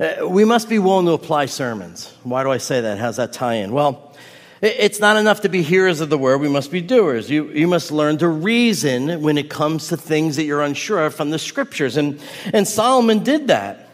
uh, 0.00 0.26
we 0.26 0.44
must 0.44 0.68
be 0.68 0.78
willing 0.78 1.06
to 1.06 1.12
apply 1.12 1.46
sermons. 1.46 2.12
Why 2.22 2.42
do 2.42 2.50
I 2.50 2.56
say 2.56 2.80
that? 2.80 2.98
How's 2.98 3.16
that 3.16 3.34
tie 3.34 3.56
in? 3.56 3.72
Well, 3.72 4.16
it's 4.62 5.00
not 5.00 5.16
enough 5.16 5.42
to 5.42 5.48
be 5.48 5.62
hearers 5.62 6.00
of 6.00 6.10
the 6.10 6.18
word. 6.18 6.40
We 6.40 6.48
must 6.48 6.70
be 6.70 6.80
doers. 6.80 7.30
You, 7.30 7.48
you 7.50 7.66
must 7.66 7.90
learn 7.90 8.18
to 8.18 8.28
reason 8.28 9.22
when 9.22 9.38
it 9.38 9.48
comes 9.48 9.88
to 9.88 9.96
things 9.96 10.36
that 10.36 10.44
you're 10.44 10.62
unsure 10.62 11.06
of 11.06 11.14
from 11.14 11.30
the 11.30 11.38
scriptures. 11.38 11.96
And, 11.96 12.20
and 12.52 12.66
Solomon 12.66 13.22
did 13.22 13.48
that. 13.48 13.88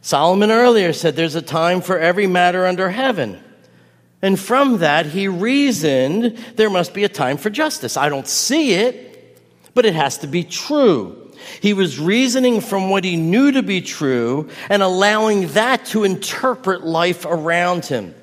Solomon 0.00 0.50
earlier 0.50 0.92
said 0.92 1.14
there's 1.14 1.36
a 1.36 1.42
time 1.42 1.80
for 1.80 1.98
every 1.98 2.26
matter 2.26 2.66
under 2.66 2.90
heaven. 2.90 3.42
And 4.20 4.38
from 4.38 4.78
that, 4.78 5.06
he 5.06 5.28
reasoned 5.28 6.36
there 6.56 6.70
must 6.70 6.94
be 6.94 7.04
a 7.04 7.08
time 7.08 7.36
for 7.36 7.50
justice. 7.50 7.96
I 7.96 8.08
don't 8.08 8.26
see 8.26 8.74
it, 8.74 9.40
but 9.74 9.86
it 9.86 9.94
has 9.94 10.18
to 10.18 10.26
be 10.26 10.42
true. 10.42 11.21
He 11.60 11.72
was 11.72 11.98
reasoning 11.98 12.60
from 12.60 12.90
what 12.90 13.04
he 13.04 13.16
knew 13.16 13.52
to 13.52 13.62
be 13.62 13.80
true 13.80 14.48
and 14.68 14.82
allowing 14.82 15.48
that 15.48 15.86
to 15.86 16.04
interpret 16.04 16.84
life 16.84 17.24
around 17.24 17.86
him. 17.86 18.14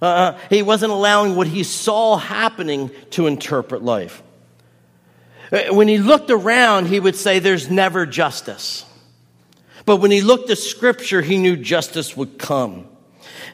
Uh, 0.00 0.36
he 0.50 0.62
wasn't 0.62 0.92
allowing 0.92 1.36
what 1.36 1.46
he 1.46 1.62
saw 1.62 2.16
happening 2.16 2.90
to 3.10 3.26
interpret 3.26 3.82
life. 3.82 4.22
Uh, 5.52 5.64
when 5.70 5.86
he 5.86 5.98
looked 5.98 6.30
around, 6.30 6.86
he 6.86 6.98
would 6.98 7.14
say, 7.14 7.38
There's 7.38 7.70
never 7.70 8.04
justice. 8.04 8.84
But 9.84 9.98
when 9.98 10.10
he 10.10 10.20
looked 10.20 10.48
to 10.48 10.56
Scripture, 10.56 11.22
he 11.22 11.38
knew 11.38 11.56
justice 11.56 12.16
would 12.16 12.38
come. 12.38 12.86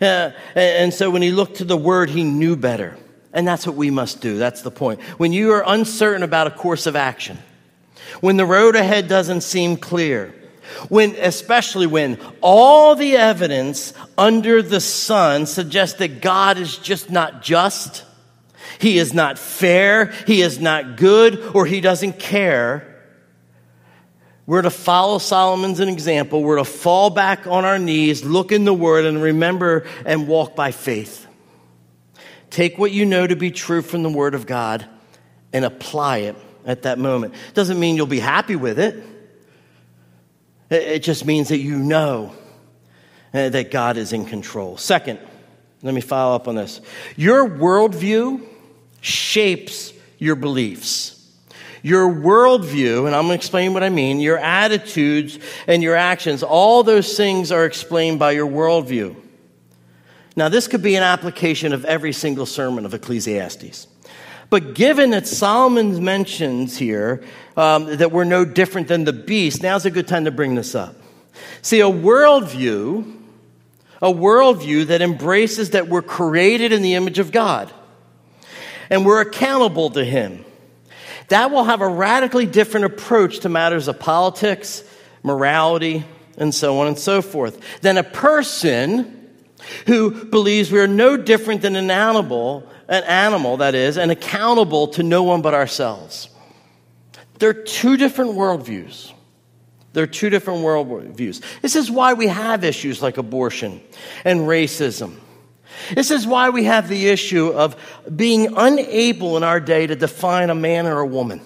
Uh, 0.00 0.30
and 0.54 0.92
so 0.92 1.10
when 1.10 1.22
he 1.22 1.32
looked 1.32 1.56
to 1.56 1.64
the 1.64 1.76
Word, 1.76 2.10
he 2.10 2.24
knew 2.24 2.56
better. 2.56 2.96
And 3.32 3.46
that's 3.46 3.66
what 3.66 3.76
we 3.76 3.90
must 3.90 4.20
do. 4.20 4.38
That's 4.38 4.62
the 4.62 4.70
point. 4.70 5.00
When 5.18 5.32
you 5.32 5.52
are 5.52 5.62
uncertain 5.66 6.22
about 6.22 6.46
a 6.46 6.50
course 6.50 6.86
of 6.86 6.96
action, 6.96 7.38
when 8.20 8.36
the 8.36 8.46
road 8.46 8.76
ahead 8.76 9.08
doesn't 9.08 9.42
seem 9.42 9.76
clear, 9.76 10.34
when, 10.88 11.14
especially 11.16 11.86
when 11.86 12.18
all 12.40 12.94
the 12.94 13.16
evidence 13.16 13.92
under 14.16 14.62
the 14.62 14.80
sun 14.80 15.46
suggests 15.46 15.98
that 15.98 16.20
God 16.20 16.58
is 16.58 16.76
just 16.76 17.10
not 17.10 17.42
just, 17.42 18.04
He 18.78 18.98
is 18.98 19.14
not 19.14 19.38
fair, 19.38 20.12
He 20.26 20.42
is 20.42 20.60
not 20.60 20.96
good, 20.96 21.38
or 21.54 21.66
He 21.66 21.80
doesn't 21.80 22.18
care. 22.18 22.84
We're 24.46 24.62
to 24.62 24.70
follow 24.70 25.18
Solomon's 25.18 25.80
example. 25.80 26.42
We're 26.42 26.56
to 26.56 26.64
fall 26.64 27.10
back 27.10 27.46
on 27.46 27.66
our 27.66 27.78
knees, 27.78 28.24
look 28.24 28.50
in 28.50 28.64
the 28.64 28.74
Word, 28.74 29.04
and 29.04 29.22
remember 29.22 29.86
and 30.06 30.26
walk 30.26 30.56
by 30.56 30.70
faith. 30.70 31.26
Take 32.50 32.78
what 32.78 32.90
you 32.90 33.04
know 33.04 33.26
to 33.26 33.36
be 33.36 33.50
true 33.50 33.82
from 33.82 34.02
the 34.02 34.08
Word 34.08 34.34
of 34.34 34.46
God 34.46 34.86
and 35.52 35.64
apply 35.64 36.18
it 36.18 36.36
at 36.68 36.82
that 36.82 36.98
moment. 36.98 37.34
Doesn't 37.54 37.80
mean 37.80 37.96
you'll 37.96 38.06
be 38.06 38.20
happy 38.20 38.54
with 38.54 38.78
it. 38.78 39.02
It 40.70 41.00
just 41.00 41.24
means 41.24 41.48
that 41.48 41.58
you 41.58 41.78
know 41.78 42.32
uh, 43.32 43.48
that 43.48 43.70
God 43.70 43.96
is 43.96 44.12
in 44.12 44.26
control. 44.26 44.76
Second, 44.76 45.18
let 45.82 45.94
me 45.94 46.02
follow 46.02 46.36
up 46.36 46.46
on 46.46 46.56
this. 46.56 46.82
Your 47.16 47.48
worldview 47.48 48.46
shapes 49.00 49.94
your 50.18 50.36
beliefs. 50.36 51.14
Your 51.82 52.12
worldview, 52.12 53.06
and 53.06 53.14
I'm 53.14 53.22
going 53.22 53.28
to 53.28 53.34
explain 53.34 53.72
what 53.72 53.82
I 53.82 53.88
mean, 53.88 54.20
your 54.20 54.36
attitudes 54.36 55.38
and 55.66 55.82
your 55.82 55.94
actions, 55.94 56.42
all 56.42 56.82
those 56.82 57.16
things 57.16 57.50
are 57.50 57.64
explained 57.64 58.18
by 58.18 58.32
your 58.32 58.46
worldview. 58.46 59.16
Now, 60.36 60.50
this 60.50 60.68
could 60.68 60.82
be 60.82 60.96
an 60.96 61.02
application 61.02 61.72
of 61.72 61.84
every 61.86 62.12
single 62.12 62.46
sermon 62.46 62.84
of 62.84 62.92
Ecclesiastes. 62.92 63.86
But 64.50 64.74
given 64.74 65.10
that 65.10 65.26
Solomon 65.26 66.02
mentions 66.02 66.78
here 66.78 67.22
um, 67.56 67.96
that 67.96 68.12
we're 68.12 68.24
no 68.24 68.44
different 68.44 68.88
than 68.88 69.04
the 69.04 69.12
beast, 69.12 69.62
now's 69.62 69.84
a 69.84 69.90
good 69.90 70.08
time 70.08 70.24
to 70.24 70.30
bring 70.30 70.54
this 70.54 70.74
up. 70.74 70.94
See, 71.60 71.80
a 71.80 71.90
worldview, 71.90 73.16
a 74.00 74.12
worldview 74.12 74.86
that 74.86 75.02
embraces 75.02 75.70
that 75.70 75.88
we're 75.88 76.02
created 76.02 76.72
in 76.72 76.82
the 76.82 76.94
image 76.94 77.18
of 77.18 77.30
God 77.30 77.72
and 78.90 79.04
we're 79.04 79.20
accountable 79.20 79.90
to 79.90 80.04
Him, 80.04 80.44
that 81.28 81.50
will 81.50 81.64
have 81.64 81.82
a 81.82 81.88
radically 81.88 82.46
different 82.46 82.86
approach 82.86 83.40
to 83.40 83.50
matters 83.50 83.86
of 83.86 84.00
politics, 84.00 84.82
morality, 85.22 86.06
and 86.38 86.54
so 86.54 86.80
on 86.80 86.86
and 86.86 86.98
so 86.98 87.20
forth 87.20 87.80
than 87.82 87.98
a 87.98 88.02
person 88.02 89.14
who 89.86 90.24
believes 90.24 90.70
we 90.70 90.80
are 90.80 90.86
no 90.86 91.16
different 91.16 91.60
than 91.60 91.76
an 91.76 91.90
animal 91.90 92.66
an 92.88 93.04
animal, 93.04 93.58
that 93.58 93.74
is, 93.74 93.98
and 93.98 94.10
accountable 94.10 94.88
to 94.88 95.02
no 95.02 95.22
one 95.22 95.42
but 95.42 95.54
ourselves. 95.54 96.30
They're 97.38 97.52
two 97.52 97.96
different 97.96 98.32
worldviews. 98.32 99.12
They're 99.92 100.06
two 100.06 100.30
different 100.30 100.60
worldviews. 100.60 101.42
This 101.60 101.76
is 101.76 101.90
why 101.90 102.14
we 102.14 102.26
have 102.28 102.64
issues 102.64 103.02
like 103.02 103.18
abortion 103.18 103.80
and 104.24 104.40
racism. 104.40 105.16
This 105.94 106.10
is 106.10 106.26
why 106.26 106.50
we 106.50 106.64
have 106.64 106.88
the 106.88 107.08
issue 107.08 107.48
of 107.48 107.76
being 108.14 108.54
unable 108.56 109.36
in 109.36 109.44
our 109.44 109.60
day 109.60 109.86
to 109.86 109.96
define 109.96 110.50
a 110.50 110.54
man 110.54 110.86
or 110.86 111.00
a 111.00 111.06
woman. 111.06 111.40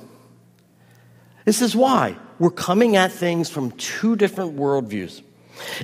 This 1.45 1.61
is 1.61 1.75
why 1.77 2.17
we're 2.39 2.51
coming 2.51 2.97
at 2.97 3.13
things 3.13 3.51
from 3.51 3.73
two 3.73 4.17
different 4.17 4.57
worldviews. 4.57 5.23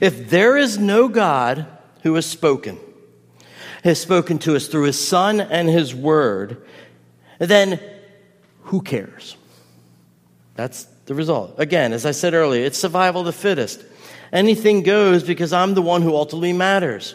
If 0.00 0.30
there 0.30 0.56
is 0.56 0.78
no 0.78 1.08
God 1.08 1.66
who 2.02 2.14
has 2.14 2.26
spoken, 2.26 2.78
has 3.84 4.00
spoken 4.00 4.38
to 4.40 4.56
us 4.56 4.66
through 4.66 4.84
his 4.84 4.98
son 5.08 5.40
and 5.40 5.68
his 5.68 5.94
word, 5.94 6.66
then 7.38 7.80
who 8.62 8.82
cares? 8.82 9.36
That's 10.54 10.84
the 11.06 11.14
result. 11.14 11.54
Again, 11.58 11.92
as 11.92 12.04
I 12.04 12.10
said 12.10 12.34
earlier, 12.34 12.64
it's 12.64 12.78
survival 12.78 13.20
of 13.20 13.26
the 13.26 13.32
fittest. 13.32 13.84
Anything 14.32 14.82
goes 14.82 15.22
because 15.22 15.52
I'm 15.52 15.74
the 15.74 15.82
one 15.82 16.02
who 16.02 16.14
ultimately 16.14 16.52
matters. 16.52 17.14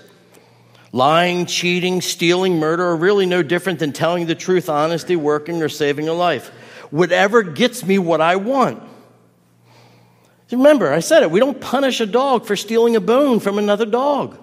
Lying, 0.92 1.46
cheating, 1.46 2.02
stealing, 2.02 2.60
murder 2.60 2.86
are 2.86 2.96
really 2.96 3.26
no 3.26 3.44
different 3.44 3.80
than 3.80 3.94
telling 3.94 4.28
the 4.28 4.36
truth, 4.36 4.70
honesty, 4.70 5.16
working, 5.16 5.62
or 5.62 5.70
saving 5.70 6.08
a 6.08 6.14
life. 6.14 6.50
Whatever 6.92 7.44
gets 7.44 7.84
me 7.84 7.98
what 7.98 8.22
I 8.22 8.36
want. 8.36 8.82
Remember, 10.52 10.94
I 10.94 11.00
said 11.00 11.24
it, 11.24 11.32
we 11.32 11.40
don't 11.40 11.60
punish 11.60 12.00
a 12.00 12.06
dog 12.06 12.46
for 12.46 12.56
stealing 12.56 12.96
a 12.96 13.02
bone 13.02 13.40
from 13.40 13.58
another 13.58 13.88
dog. 13.88 14.38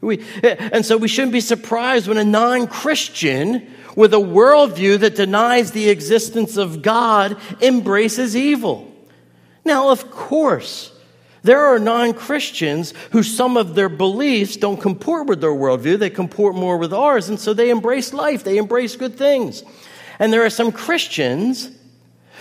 We, 0.00 0.24
and 0.42 0.86
so 0.86 0.96
we 0.96 1.08
shouldn't 1.08 1.32
be 1.32 1.40
surprised 1.40 2.06
when 2.06 2.18
a 2.18 2.24
non 2.24 2.68
Christian 2.68 3.66
with 3.96 4.14
a 4.14 4.18
worldview 4.18 5.00
that 5.00 5.16
denies 5.16 5.72
the 5.72 5.88
existence 5.88 6.56
of 6.56 6.82
God 6.82 7.36
embraces 7.60 8.36
evil. 8.36 8.92
Now, 9.64 9.90
of 9.90 10.10
course, 10.10 10.92
there 11.42 11.66
are 11.66 11.80
non 11.80 12.14
Christians 12.14 12.94
who 13.10 13.24
some 13.24 13.56
of 13.56 13.74
their 13.74 13.88
beliefs 13.88 14.56
don't 14.56 14.80
comport 14.80 15.26
with 15.26 15.40
their 15.40 15.50
worldview, 15.50 15.98
they 15.98 16.10
comport 16.10 16.54
more 16.54 16.78
with 16.78 16.92
ours, 16.92 17.28
and 17.28 17.38
so 17.38 17.52
they 17.52 17.70
embrace 17.70 18.12
life, 18.12 18.44
they 18.44 18.58
embrace 18.58 18.94
good 18.94 19.16
things. 19.16 19.64
And 20.20 20.32
there 20.32 20.44
are 20.44 20.50
some 20.50 20.70
Christians 20.70 21.70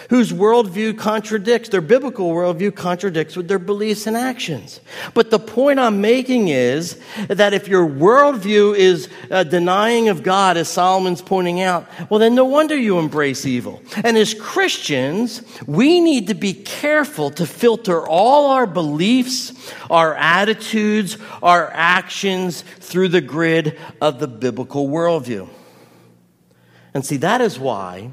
whose 0.10 0.32
worldview 0.32 0.98
contradicts, 0.98 1.70
their 1.70 1.82
biblical 1.82 2.32
worldview 2.32 2.76
contradicts 2.76 3.36
with 3.36 3.48
their 3.48 3.60
beliefs 3.60 4.08
and 4.08 4.16
actions. 4.16 4.80
But 5.14 5.32
the 5.32 5.40
point 5.40 5.80
I'm 5.80 6.02
making 6.02 6.48
is 6.48 7.00
that 7.28 7.54
if 7.54 7.68
your 7.68 7.88
worldview 7.88 8.76
is 8.76 9.10
a 9.30 9.44
denying 9.44 10.10
of 10.10 10.24
God, 10.24 10.58
as 10.58 10.70
Solomon's 10.70 11.22
pointing 11.22 11.62
out, 11.62 11.88
well, 12.10 12.20
then 12.20 12.36
no 12.36 12.46
wonder 12.46 12.76
you 12.76 13.00
embrace 13.00 13.46
evil. 13.46 13.82
And 14.04 14.18
as 14.18 14.34
Christians, 14.34 15.42
we 15.66 16.00
need 16.00 16.28
to 16.28 16.34
be 16.34 16.54
careful 16.54 17.30
to 17.32 17.46
filter 17.46 18.08
all 18.08 18.52
our 18.52 18.68
beliefs, 18.68 19.74
our 19.90 20.16
attitudes, 20.16 21.18
our 21.44 21.70
actions 21.74 22.62
through 22.80 23.10
the 23.10 23.22
grid 23.22 23.78
of 24.02 24.20
the 24.20 24.28
biblical 24.28 24.88
worldview. 24.88 25.50
And 26.94 27.06
see, 27.06 27.18
that 27.18 27.42
is 27.42 27.60
why 27.60 28.12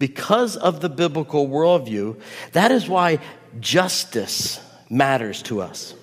because 0.00 0.56
of 0.56 0.80
the 0.80 0.88
biblical 0.88 1.46
worldview, 1.46 2.18
that 2.52 2.72
is 2.72 2.88
why 2.88 3.20
justice 3.60 4.58
matters 4.88 5.42
to 5.42 5.60
us. 5.60 5.94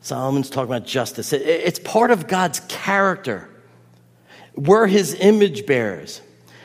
Solomon's 0.00 0.50
talking 0.50 0.70
about 0.70 0.86
justice. 0.86 1.32
It's 1.32 1.78
part 1.78 2.10
of 2.10 2.26
God's 2.26 2.60
character. 2.68 3.48
We're 4.54 4.88
his 4.88 5.14
image 5.14 5.64
bearers. 5.64 6.20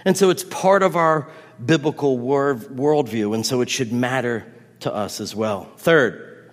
And 0.05 0.17
so 0.17 0.31
it's 0.31 0.43
part 0.43 0.81
of 0.81 0.95
our 0.95 1.29
biblical 1.63 2.17
worldview, 2.17 3.35
and 3.35 3.45
so 3.45 3.61
it 3.61 3.69
should 3.69 3.93
matter 3.93 4.51
to 4.79 4.93
us 4.93 5.21
as 5.21 5.35
well. 5.35 5.71
Third, 5.77 6.51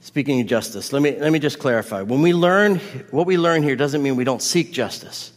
speaking 0.00 0.40
of 0.40 0.46
justice, 0.46 0.92
let 0.92 1.02
me, 1.02 1.18
let 1.18 1.32
me 1.32 1.40
just 1.40 1.58
clarify. 1.58 2.02
When 2.02 2.22
we 2.22 2.32
learn, 2.32 2.78
what 3.10 3.26
we 3.26 3.36
learn 3.36 3.64
here 3.64 3.74
doesn't 3.74 4.02
mean 4.02 4.14
we 4.14 4.24
don't 4.24 4.40
seek 4.40 4.72
justice. 4.72 5.32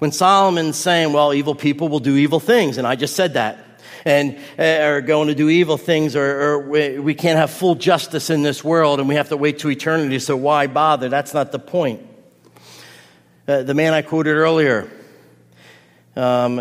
When 0.00 0.12
Solomon's 0.12 0.78
saying, 0.78 1.12
well, 1.12 1.34
evil 1.34 1.54
people 1.54 1.90
will 1.90 2.00
do 2.00 2.16
evil 2.16 2.40
things, 2.40 2.78
and 2.78 2.86
I 2.86 2.96
just 2.96 3.14
said 3.14 3.34
that, 3.34 3.58
and 4.06 4.38
uh, 4.58 4.62
are 4.62 5.02
going 5.02 5.28
to 5.28 5.34
do 5.34 5.50
evil 5.50 5.76
things, 5.76 6.16
or, 6.16 6.40
or 6.40 6.58
we, 6.98 7.12
can't 7.12 7.38
have 7.38 7.50
full 7.50 7.74
justice 7.74 8.30
in 8.30 8.40
this 8.40 8.64
world, 8.64 8.98
and 8.98 9.10
we 9.10 9.16
have 9.16 9.28
to 9.28 9.36
wait 9.36 9.58
to 9.58 9.68
eternity, 9.68 10.18
so 10.18 10.38
why 10.38 10.68
bother? 10.68 11.10
That's 11.10 11.34
not 11.34 11.52
the 11.52 11.58
point. 11.58 12.00
Uh, 13.46 13.62
the 13.62 13.74
man 13.74 13.92
I 13.92 14.00
quoted 14.00 14.32
earlier, 14.32 14.90
um, 16.16 16.60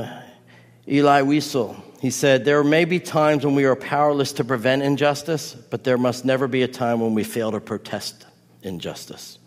Elie 0.86 1.24
Wiesel, 1.24 1.82
he 2.02 2.10
said, 2.10 2.44
There 2.44 2.62
may 2.62 2.84
be 2.84 3.00
times 3.00 3.46
when 3.46 3.56
we 3.56 3.64
are 3.64 3.76
powerless 3.78 4.34
to 4.34 4.44
prevent 4.44 4.82
injustice, 4.82 5.54
but 5.54 5.86
there 5.86 5.98
must 5.98 6.26
never 6.26 6.50
be 6.50 6.64
a 6.64 6.68
time 6.68 7.00
when 7.00 7.14
we 7.14 7.24
fail 7.24 7.54
to 7.54 7.62
protest 7.62 8.26
injustice. 8.64 9.39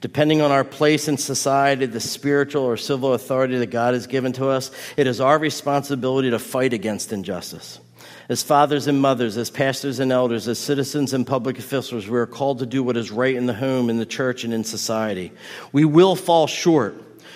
Depending 0.00 0.40
on 0.40 0.50
our 0.50 0.64
place 0.64 1.08
in 1.08 1.18
society, 1.18 1.84
the 1.86 2.00
spiritual 2.00 2.62
or 2.62 2.76
civil 2.76 3.12
authority 3.12 3.58
that 3.58 3.70
God 3.70 3.92
has 3.94 4.06
given 4.06 4.32
to 4.34 4.48
us, 4.48 4.70
it 4.96 5.06
is 5.06 5.20
our 5.20 5.38
responsibility 5.38 6.30
to 6.30 6.38
fight 6.38 6.72
against 6.72 7.12
injustice. 7.12 7.80
As 8.30 8.42
fathers 8.42 8.86
and 8.86 9.00
mothers, 9.00 9.36
as 9.36 9.50
pastors 9.50 9.98
and 9.98 10.10
elders, 10.10 10.48
as 10.48 10.58
citizens 10.58 11.12
and 11.12 11.26
public 11.26 11.58
officials, 11.58 12.08
we 12.08 12.18
are 12.18 12.26
called 12.26 12.60
to 12.60 12.66
do 12.66 12.82
what 12.82 12.96
is 12.96 13.10
right 13.10 13.34
in 13.34 13.46
the 13.46 13.54
home, 13.54 13.90
in 13.90 13.98
the 13.98 14.06
church, 14.06 14.44
and 14.44 14.54
in 14.54 14.64
society. 14.64 15.32
We 15.72 15.84
will 15.84 16.16
fall 16.16 16.46
short. 16.46 16.94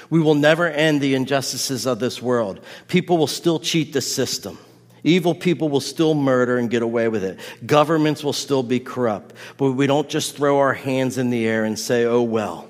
We 0.09 0.21
will 0.21 0.35
never 0.35 0.69
end 0.69 1.01
the 1.01 1.15
injustices 1.15 1.87
of 1.87 1.99
this 1.99 2.23
world. 2.23 2.61
People 2.89 3.19
will 3.19 3.27
still 3.27 3.59
cheat 3.59 3.93
the 3.93 4.01
system. 4.01 4.57
Evil 5.05 5.35
people 5.35 5.69
will 5.69 5.83
still 5.83 6.15
murder 6.15 6.57
and 6.57 6.71
get 6.71 6.83
away 6.83 7.09
with 7.09 7.23
it. 7.23 7.39
Governments 7.65 8.25
will 8.25 8.33
still 8.33 8.63
be 8.63 8.81
corrupt. 8.81 9.35
But 9.59 9.73
we 9.73 9.87
don't 9.87 10.09
just 10.09 10.35
throw 10.35 10.59
our 10.59 10.73
hands 10.73 11.19
in 11.19 11.29
the 11.29 11.47
air 11.47 11.65
and 11.65 11.79
say, 11.79 12.05
oh, 12.05 12.23
well. 12.23 12.69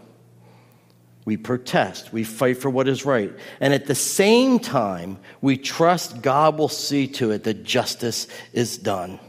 We 1.24 1.36
protest. 1.38 2.12
We 2.12 2.24
fight 2.24 2.58
for 2.58 2.68
what 2.68 2.88
is 2.88 3.06
right. 3.06 3.32
And 3.60 3.72
at 3.72 3.86
the 3.86 3.94
same 3.94 4.58
time, 4.58 5.18
we 5.40 5.56
trust 5.56 6.20
God 6.20 6.58
will 6.58 6.68
see 6.68 7.06
to 7.08 7.30
it 7.30 7.44
that 7.44 7.64
justice 7.64 8.26
is 8.52 8.76
done 8.76 9.20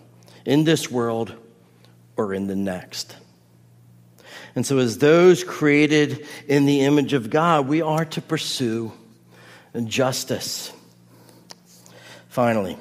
in 0.43 0.65
this 0.65 0.91
world 0.91 1.33
or 2.17 2.33
in 2.33 2.47
the 2.47 2.55
next. 2.55 3.15
And 4.55 4.65
so, 4.65 4.77
as 4.79 4.97
those 4.97 5.43
created 5.43 6.27
in 6.47 6.65
the 6.65 6.81
image 6.81 7.13
of 7.13 7.29
God, 7.29 7.67
we 7.67 7.81
are 7.81 8.05
to 8.05 8.21
pursue 8.21 8.91
justice. 9.85 10.71
Finally, 12.29 12.77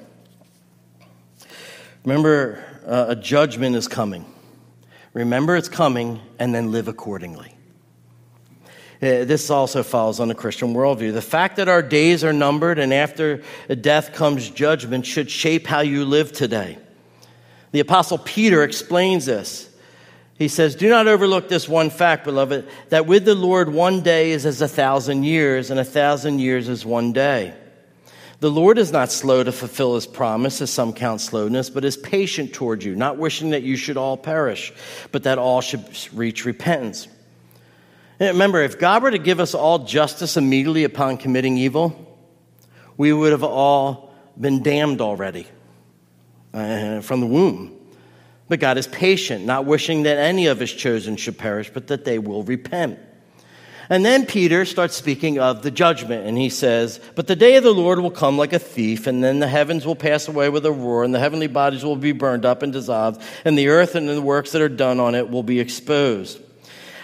Remember, 2.05 2.63
uh, 2.87 3.07
a 3.09 3.17
judgment 3.17 3.77
is 3.77 3.89
coming. 3.89 4.27
Remember 5.15 5.57
it's 5.57 5.69
coming 5.69 6.21
and 6.39 6.55
then 6.55 6.71
live 6.71 6.89
accordingly. 6.89 7.55
Uh, 9.03 9.25
this 9.25 9.51
also 9.51 9.83
falls 9.83 10.21
on 10.21 10.29
the 10.29 10.35
Christian 10.35 10.75
worldview. 10.75 11.13
The 11.13 11.23
fact 11.23 11.57
that 11.57 11.69
our 11.69 11.83
days 11.83 12.25
are 12.25 12.33
numbered 12.33 12.79
and 12.79 12.93
after 12.93 13.43
death 13.81 14.13
comes 14.13 14.51
judgment 14.51 15.07
should 15.07 15.31
shape 15.31 15.67
how 15.67 15.81
you 15.81 16.05
live 16.05 16.33
today. 16.33 16.79
The 17.73 17.81
Apostle 17.81 18.19
Peter 18.19 18.63
explains 18.63 19.27
this. 19.27 19.71
He 20.39 20.49
says, 20.49 20.75
Do 20.75 20.89
not 20.89 21.07
overlook 21.07 21.49
this 21.49 21.69
one 21.69 21.91
fact, 21.91 22.25
beloved, 22.25 22.69
that 22.89 23.07
with 23.07 23.25
the 23.25 23.35
Lord 23.35 23.69
one 23.69 24.01
day 24.01 24.33
is 24.33 24.47
as 24.47 24.61
a 24.61 24.69
thousand 24.69 25.25
years, 25.25 25.71
and 25.71 25.79
a 25.79 25.85
thousand 25.85 26.41
years 26.41 26.69
is 26.69 26.85
one 26.85 27.13
day. 27.13 27.55
The 28.45 28.51
Lord 28.51 28.77
is 28.77 28.93
not 28.93 29.11
slow 29.11 29.43
to 29.43 29.53
fulfill 29.53 29.95
his 29.95 30.07
promise, 30.07 30.61
as 30.61 30.71
some 30.71 30.93
count 30.93 31.23
slowness, 31.23 31.71
but 31.71 31.83
is 31.83 31.97
patient 31.97 32.53
toward 32.53 32.83
you, 32.83 32.95
not 32.95 33.17
wishing 33.17 33.49
that 33.53 33.63
you 33.63 33.75
should 33.75 33.97
all 33.97 34.19
perish, 34.19 34.71
but 35.13 35.23
that 35.23 35.39
all 35.39 35.63
should 35.63 35.83
reach 36.13 36.45
repentance. 36.45 37.09
And 38.21 38.29
remember, 38.29 38.61
if 38.61 38.79
God 38.79 39.03
were 39.03 39.11
to 39.11 39.17
give 39.17 39.41
us 39.41 39.55
all 39.55 39.87
justice 39.87 40.37
immediately 40.37 40.85
upon 40.85 41.17
committing 41.17 41.57
evil, 41.57 42.19
we 42.99 43.15
would 43.15 43.33
have 43.33 43.45
all 43.45 44.15
been 44.39 44.63
damned 44.63 45.01
already 45.01 45.47
uh, 46.53 47.01
from 47.01 47.21
the 47.21 47.27
womb. 47.27 47.75
But 48.51 48.61
God 48.61 48.77
is 48.77 48.87
patient, 48.87 49.47
not 49.47 49.65
wishing 49.65 50.03
that 50.03 50.19
any 50.19 50.49
of 50.49 50.61
his 50.61 50.71
chosen 50.71 51.17
should 51.17 51.39
perish, 51.39 51.71
but 51.73 51.87
that 51.87 52.05
they 52.05 52.19
will 52.19 52.43
repent. 52.43 52.99
And 53.91 54.05
then 54.05 54.27
Peter 54.27 54.65
starts 54.65 54.95
speaking 54.95 55.39
of 55.39 55.63
the 55.63 55.71
judgment, 55.71 56.27
and 56.27 56.39
he 56.39 56.49
says, 56.49 57.01
But 57.15 57.27
the 57.27 57.37
day 57.37 57.57
of 57.57 57.65
the 57.65 57.75
Lord 57.75 57.99
will 57.99 58.11
come 58.11 58.39
like 58.39 58.53
a 58.53 58.59
thief, 58.59 59.07
and 59.07 59.23
then 59.23 59.41
the 59.41 59.49
heavens 59.49 59.85
will 59.85 59.97
pass 59.97 60.27
away 60.29 60.49
with 60.49 60.65
a 60.65 60.73
roar, 60.73 61.05
and 61.05 61.15
the 61.15 61.19
heavenly 61.19 61.49
bodies 61.49 61.85
will 61.85 61.97
be 61.97 62.13
burned 62.13 62.45
up 62.45 62.63
and 62.63 62.73
dissolved, 62.73 63.23
and 63.45 63.59
the 63.59 63.69
earth 63.69 63.95
and 63.95 64.09
the 64.09 64.23
works 64.23 64.53
that 64.53 64.63
are 64.63 64.69
done 64.69 65.01
on 65.01 65.15
it 65.15 65.29
will 65.29 65.43
be 65.43 65.61
exposed. 65.61 66.41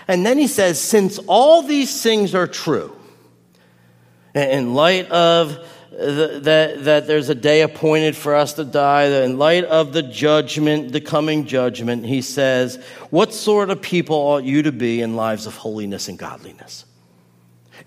And 0.09 0.25
then 0.25 0.39
he 0.39 0.47
says, 0.47 0.81
Since 0.81 1.19
all 1.27 1.63
these 1.63 2.03
things 2.03 2.35
are 2.35 2.47
true, 2.47 2.97
in 4.35 4.75
light 4.75 5.11
of 5.11 5.59
that, 5.91 6.85
that 6.85 7.07
there's 7.07 7.29
a 7.29 7.35
day 7.35 7.63
appointed 7.63 8.17
for 8.17 8.35
us 8.35 8.55
to 8.55 8.65
die. 8.65 9.05
In 9.05 9.39
light 9.39 9.65
of 9.65 9.93
the 9.93 10.03
judgment, 10.03 10.93
the 10.93 11.01
coming 11.01 11.47
judgment, 11.47 12.07
he 12.07 12.23
says, 12.23 12.77
What 13.11 13.35
sort 13.35 13.71
of 13.71 13.83
people 13.83 14.17
ought 14.17 14.45
you 14.45 14.63
to 14.63 14.73
be 14.73 15.03
in 15.03 15.17
lives 15.17 15.47
of 15.47 15.57
holiness 15.57 16.09
and 16.09 16.19
godliness? 16.19 16.85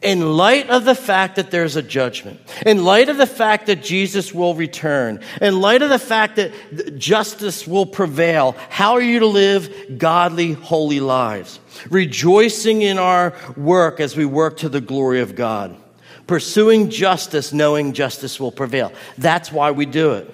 In 0.02 0.36
light 0.36 0.70
of 0.70 0.84
the 0.84 0.96
fact 0.96 1.38
that 1.38 1.50
there's 1.50 1.78
a 1.78 1.82
judgment, 1.82 2.42
in 2.66 2.84
light 2.84 3.08
of 3.08 3.16
the 3.16 3.28
fact 3.28 3.68
that 3.68 3.82
Jesus 3.82 4.34
will 4.34 4.54
return, 4.54 5.22
in 5.39 5.62
light 5.62 5.82
of 5.82 5.89
the 5.89 6.00
fact 6.00 6.36
that 6.36 6.98
justice 6.98 7.66
will 7.66 7.86
prevail, 7.86 8.54
how 8.70 8.94
are 8.94 9.02
you 9.02 9.20
to 9.20 9.28
live 9.28 9.98
godly, 9.98 10.54
holy 10.54 11.00
lives? 11.00 11.58
Rejoicing 11.89 12.82
in 12.82 12.98
our 12.98 13.34
work 13.56 14.02
as 14.02 14.18
we 14.18 14.26
work 14.26 14.58
to 14.58 14.68
the 14.68 14.82
glory 14.82 15.22
of 15.22 15.36
God 15.36 15.78
pursuing 16.28 16.90
justice, 16.90 17.54
knowing 17.54 17.94
justice 17.94 18.40
will 18.40 18.52
prevail. 18.52 18.92
That's 19.18 19.52
why 19.52 19.72
we 19.72 19.86
do 19.86 20.14
it. 20.14 20.34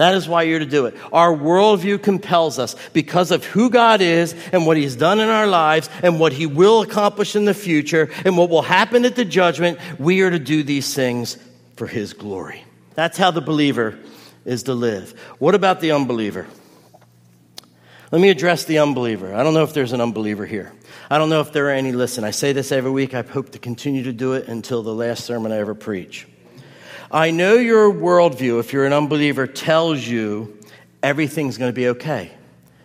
That 0.00 0.14
is 0.14 0.26
why 0.26 0.44
you're 0.44 0.60
to 0.60 0.64
do 0.64 0.86
it. 0.86 0.96
Our 1.12 1.36
worldview 1.36 2.02
compels 2.02 2.58
us 2.58 2.74
because 2.94 3.30
of 3.30 3.44
who 3.44 3.68
God 3.68 4.00
is 4.00 4.34
and 4.50 4.66
what 4.66 4.78
He's 4.78 4.96
done 4.96 5.20
in 5.20 5.28
our 5.28 5.46
lives 5.46 5.90
and 6.02 6.18
what 6.18 6.32
He 6.32 6.46
will 6.46 6.80
accomplish 6.80 7.36
in 7.36 7.44
the 7.44 7.52
future 7.52 8.08
and 8.24 8.38
what 8.38 8.48
will 8.48 8.62
happen 8.62 9.04
at 9.04 9.14
the 9.14 9.26
judgment. 9.26 9.78
We 9.98 10.22
are 10.22 10.30
to 10.30 10.38
do 10.38 10.62
these 10.62 10.94
things 10.94 11.36
for 11.76 11.86
His 11.86 12.14
glory. 12.14 12.64
That's 12.94 13.18
how 13.18 13.30
the 13.30 13.42
believer 13.42 13.98
is 14.46 14.62
to 14.62 14.72
live. 14.72 15.10
What 15.38 15.54
about 15.54 15.80
the 15.80 15.92
unbeliever? 15.92 16.46
Let 18.10 18.22
me 18.22 18.30
address 18.30 18.64
the 18.64 18.78
unbeliever. 18.78 19.34
I 19.34 19.42
don't 19.42 19.52
know 19.52 19.64
if 19.64 19.74
there's 19.74 19.92
an 19.92 20.00
unbeliever 20.00 20.46
here. 20.46 20.72
I 21.12 21.18
don't 21.18 21.28
know 21.28 21.40
if 21.40 21.52
there 21.52 21.66
are 21.66 21.70
any. 21.70 21.90
Listen, 21.90 22.22
I 22.22 22.30
say 22.30 22.52
this 22.52 22.70
every 22.70 22.92
week. 22.92 23.14
I 23.14 23.22
hope 23.22 23.50
to 23.50 23.58
continue 23.58 24.04
to 24.04 24.12
do 24.12 24.34
it 24.34 24.46
until 24.46 24.84
the 24.84 24.94
last 24.94 25.24
sermon 25.24 25.50
I 25.50 25.58
ever 25.58 25.74
preach. 25.74 26.28
I 27.10 27.32
know 27.32 27.54
your 27.54 27.92
worldview, 27.92 28.60
if 28.60 28.72
you're 28.72 28.86
an 28.86 28.92
unbeliever, 28.92 29.48
tells 29.48 30.06
you 30.06 30.56
everything's 31.02 31.58
going 31.58 31.70
to 31.70 31.74
be 31.74 31.88
okay. 31.88 32.30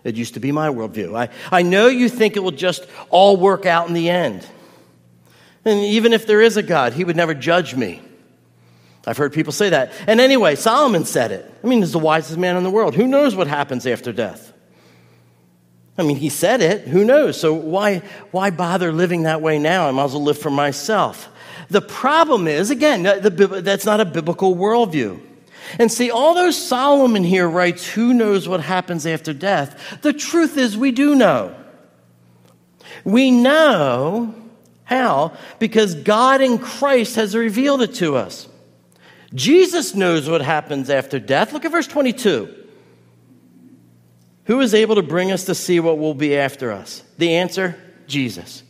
It 0.02 0.16
used 0.16 0.34
to 0.34 0.40
be 0.40 0.50
my 0.50 0.70
worldview. 0.70 1.16
I, 1.16 1.28
I 1.52 1.62
know 1.62 1.86
you 1.86 2.08
think 2.08 2.34
it 2.36 2.40
will 2.40 2.50
just 2.50 2.84
all 3.10 3.36
work 3.36 3.64
out 3.64 3.86
in 3.86 3.94
the 3.94 4.10
end. 4.10 4.44
And 5.64 5.78
even 5.80 6.12
if 6.12 6.26
there 6.26 6.40
is 6.40 6.56
a 6.56 6.62
God, 6.64 6.94
he 6.94 7.04
would 7.04 7.16
never 7.16 7.34
judge 7.34 7.76
me. 7.76 8.02
I've 9.06 9.16
heard 9.16 9.32
people 9.32 9.52
say 9.52 9.70
that. 9.70 9.92
And 10.08 10.20
anyway, 10.20 10.56
Solomon 10.56 11.04
said 11.04 11.30
it. 11.30 11.48
I 11.62 11.66
mean, 11.68 11.78
he's 11.78 11.92
the 11.92 12.00
wisest 12.00 12.38
man 12.38 12.56
in 12.56 12.64
the 12.64 12.70
world. 12.70 12.96
Who 12.96 13.06
knows 13.06 13.36
what 13.36 13.46
happens 13.46 13.86
after 13.86 14.12
death? 14.12 14.52
I 15.98 16.02
mean, 16.02 16.16
he 16.16 16.28
said 16.28 16.60
it. 16.60 16.88
Who 16.88 17.04
knows? 17.04 17.40
So 17.40 17.54
why, 17.54 18.02
why 18.30 18.50
bother 18.50 18.92
living 18.92 19.22
that 19.22 19.40
way 19.40 19.58
now? 19.58 19.88
I 19.88 19.90
might 19.92 20.04
as 20.04 20.12
well 20.12 20.24
live 20.24 20.38
for 20.38 20.50
myself. 20.50 21.28
The 21.70 21.80
problem 21.80 22.46
is, 22.46 22.70
again, 22.70 23.02
the, 23.02 23.60
that's 23.64 23.86
not 23.86 24.00
a 24.00 24.04
biblical 24.04 24.54
worldview. 24.54 25.20
And 25.78 25.90
see, 25.90 26.10
although 26.10 26.50
Solomon 26.50 27.24
here 27.24 27.48
writes, 27.48 27.86
Who 27.86 28.12
knows 28.12 28.48
what 28.48 28.60
happens 28.60 29.06
after 29.06 29.32
death? 29.32 30.00
The 30.02 30.12
truth 30.12 30.56
is, 30.56 30.76
we 30.76 30.92
do 30.92 31.14
know. 31.14 31.56
We 33.04 33.30
know 33.30 34.34
how? 34.84 35.36
Because 35.58 35.94
God 35.94 36.40
in 36.40 36.58
Christ 36.58 37.16
has 37.16 37.34
revealed 37.34 37.82
it 37.82 37.94
to 37.96 38.16
us. 38.16 38.48
Jesus 39.34 39.94
knows 39.94 40.28
what 40.28 40.40
happens 40.40 40.88
after 40.88 41.18
death. 41.18 41.52
Look 41.52 41.64
at 41.64 41.72
verse 41.72 41.88
22. 41.88 42.65
Who 44.46 44.60
is 44.60 44.74
able 44.74 44.94
to 44.94 45.02
bring 45.02 45.32
us 45.32 45.44
to 45.44 45.54
see 45.54 45.80
what 45.80 45.98
will 45.98 46.14
be 46.14 46.36
after 46.36 46.70
us? 46.72 47.02
The 47.18 47.34
answer 47.36 47.80
Jesus. 48.06 48.62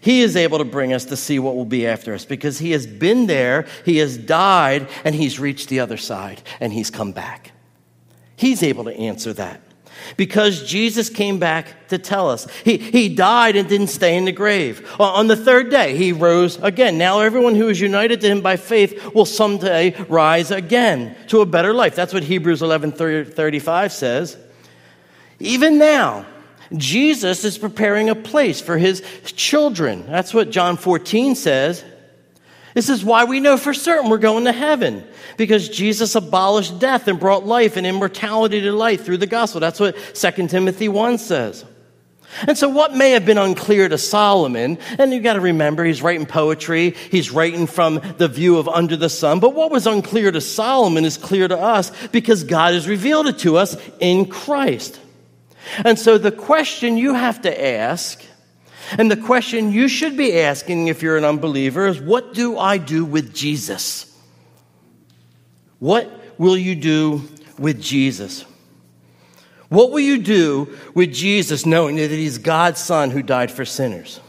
He 0.00 0.20
is 0.20 0.36
able 0.36 0.58
to 0.58 0.64
bring 0.64 0.92
us 0.92 1.06
to 1.06 1.16
see 1.16 1.38
what 1.38 1.56
will 1.56 1.64
be 1.64 1.86
after 1.86 2.14
us 2.14 2.24
because 2.24 2.58
he 2.58 2.70
has 2.70 2.86
been 2.86 3.26
there, 3.26 3.66
he 3.84 3.98
has 3.98 4.16
died, 4.16 4.88
and 5.04 5.14
he's 5.14 5.40
reached 5.40 5.68
the 5.68 5.80
other 5.80 5.96
side, 5.96 6.42
and 6.60 6.72
he's 6.72 6.90
come 6.90 7.12
back. 7.12 7.52
He's 8.36 8.62
able 8.62 8.84
to 8.84 8.96
answer 8.96 9.32
that. 9.34 9.60
because 10.16 10.68
Jesus 10.68 11.10
came 11.10 11.38
back 11.38 11.88
to 11.88 11.98
tell 11.98 12.30
us. 12.30 12.46
He, 12.64 12.78
he 12.78 13.14
died 13.14 13.56
and 13.56 13.68
didn't 13.68 13.88
stay 13.88 14.16
in 14.16 14.24
the 14.24 14.32
grave. 14.32 14.88
On 15.00 15.26
the 15.26 15.36
third 15.36 15.70
day, 15.70 15.96
he 15.96 16.12
rose 16.12 16.56
again. 16.62 16.98
Now, 16.98 17.20
everyone 17.20 17.54
who 17.54 17.68
is 17.68 17.80
united 17.80 18.20
to 18.20 18.28
him 18.28 18.40
by 18.40 18.56
faith 18.56 19.12
will 19.14 19.26
someday 19.26 19.94
rise 20.08 20.50
again 20.50 21.16
to 21.28 21.40
a 21.40 21.46
better 21.46 21.74
life. 21.74 21.94
That's 21.94 22.14
what 22.14 22.22
Hebrews 22.22 22.62
11 22.62 22.92
35 22.92 23.92
says. 23.92 24.36
Even 25.40 25.78
now, 25.78 26.26
Jesus 26.76 27.44
is 27.44 27.56
preparing 27.56 28.10
a 28.10 28.14
place 28.14 28.60
for 28.60 28.76
his 28.76 29.02
children. 29.24 30.04
That's 30.06 30.34
what 30.34 30.50
John 30.50 30.76
14 30.76 31.34
says. 31.34 31.84
This 32.74 32.88
is 32.88 33.04
why 33.04 33.24
we 33.24 33.40
know 33.40 33.56
for 33.56 33.72
certain 33.72 34.10
we're 34.10 34.18
going 34.18 34.44
to 34.44 34.52
heaven 34.52 35.04
because 35.36 35.68
Jesus 35.68 36.14
abolished 36.14 36.78
death 36.78 37.08
and 37.08 37.18
brought 37.18 37.46
life 37.46 37.76
and 37.76 37.86
immortality 37.86 38.60
to 38.60 38.72
light 38.72 39.00
through 39.00 39.16
the 39.16 39.26
gospel. 39.26 39.60
That's 39.60 39.80
what 39.80 39.96
2 40.14 40.48
Timothy 40.48 40.88
1 40.88 41.18
says. 41.18 41.64
And 42.46 42.58
so, 42.58 42.68
what 42.68 42.94
may 42.94 43.12
have 43.12 43.24
been 43.24 43.38
unclear 43.38 43.88
to 43.88 43.96
Solomon, 43.96 44.78
and 44.98 45.14
you've 45.14 45.22
got 45.22 45.32
to 45.32 45.40
remember, 45.40 45.82
he's 45.82 46.02
writing 46.02 46.26
poetry, 46.26 46.90
he's 47.10 47.30
writing 47.30 47.66
from 47.66 48.02
the 48.18 48.28
view 48.28 48.58
of 48.58 48.68
under 48.68 48.96
the 48.96 49.08
sun, 49.08 49.40
but 49.40 49.54
what 49.54 49.70
was 49.70 49.86
unclear 49.86 50.30
to 50.30 50.40
Solomon 50.42 51.06
is 51.06 51.16
clear 51.16 51.48
to 51.48 51.58
us 51.58 51.90
because 52.08 52.44
God 52.44 52.74
has 52.74 52.86
revealed 52.86 53.28
it 53.28 53.38
to 53.40 53.56
us 53.56 53.76
in 53.98 54.26
Christ. 54.26 55.00
And 55.84 55.98
so, 55.98 56.18
the 56.18 56.32
question 56.32 56.96
you 56.96 57.14
have 57.14 57.42
to 57.42 57.66
ask 57.66 58.22
and 58.96 59.10
the 59.10 59.16
question 59.16 59.72
you 59.72 59.88
should 59.88 60.16
be 60.16 60.40
asking 60.40 60.88
if 60.88 61.02
you're 61.02 61.16
an 61.16 61.24
unbeliever 61.24 61.86
is 61.86 62.00
what 62.00 62.32
do 62.32 62.58
I 62.58 62.78
do 62.78 63.04
with 63.04 63.34
Jesus? 63.34 64.04
What 65.78 66.10
will 66.38 66.56
you 66.56 66.74
do 66.74 67.28
with 67.58 67.82
Jesus? 67.82 68.44
What 69.68 69.90
will 69.90 70.00
you 70.00 70.18
do 70.18 70.76
with 70.94 71.12
Jesus 71.12 71.66
knowing 71.66 71.96
that 71.96 72.10
he's 72.10 72.38
God's 72.38 72.80
son 72.80 73.10
who 73.10 73.22
died 73.22 73.50
for 73.50 73.64
sinners? 73.64 74.20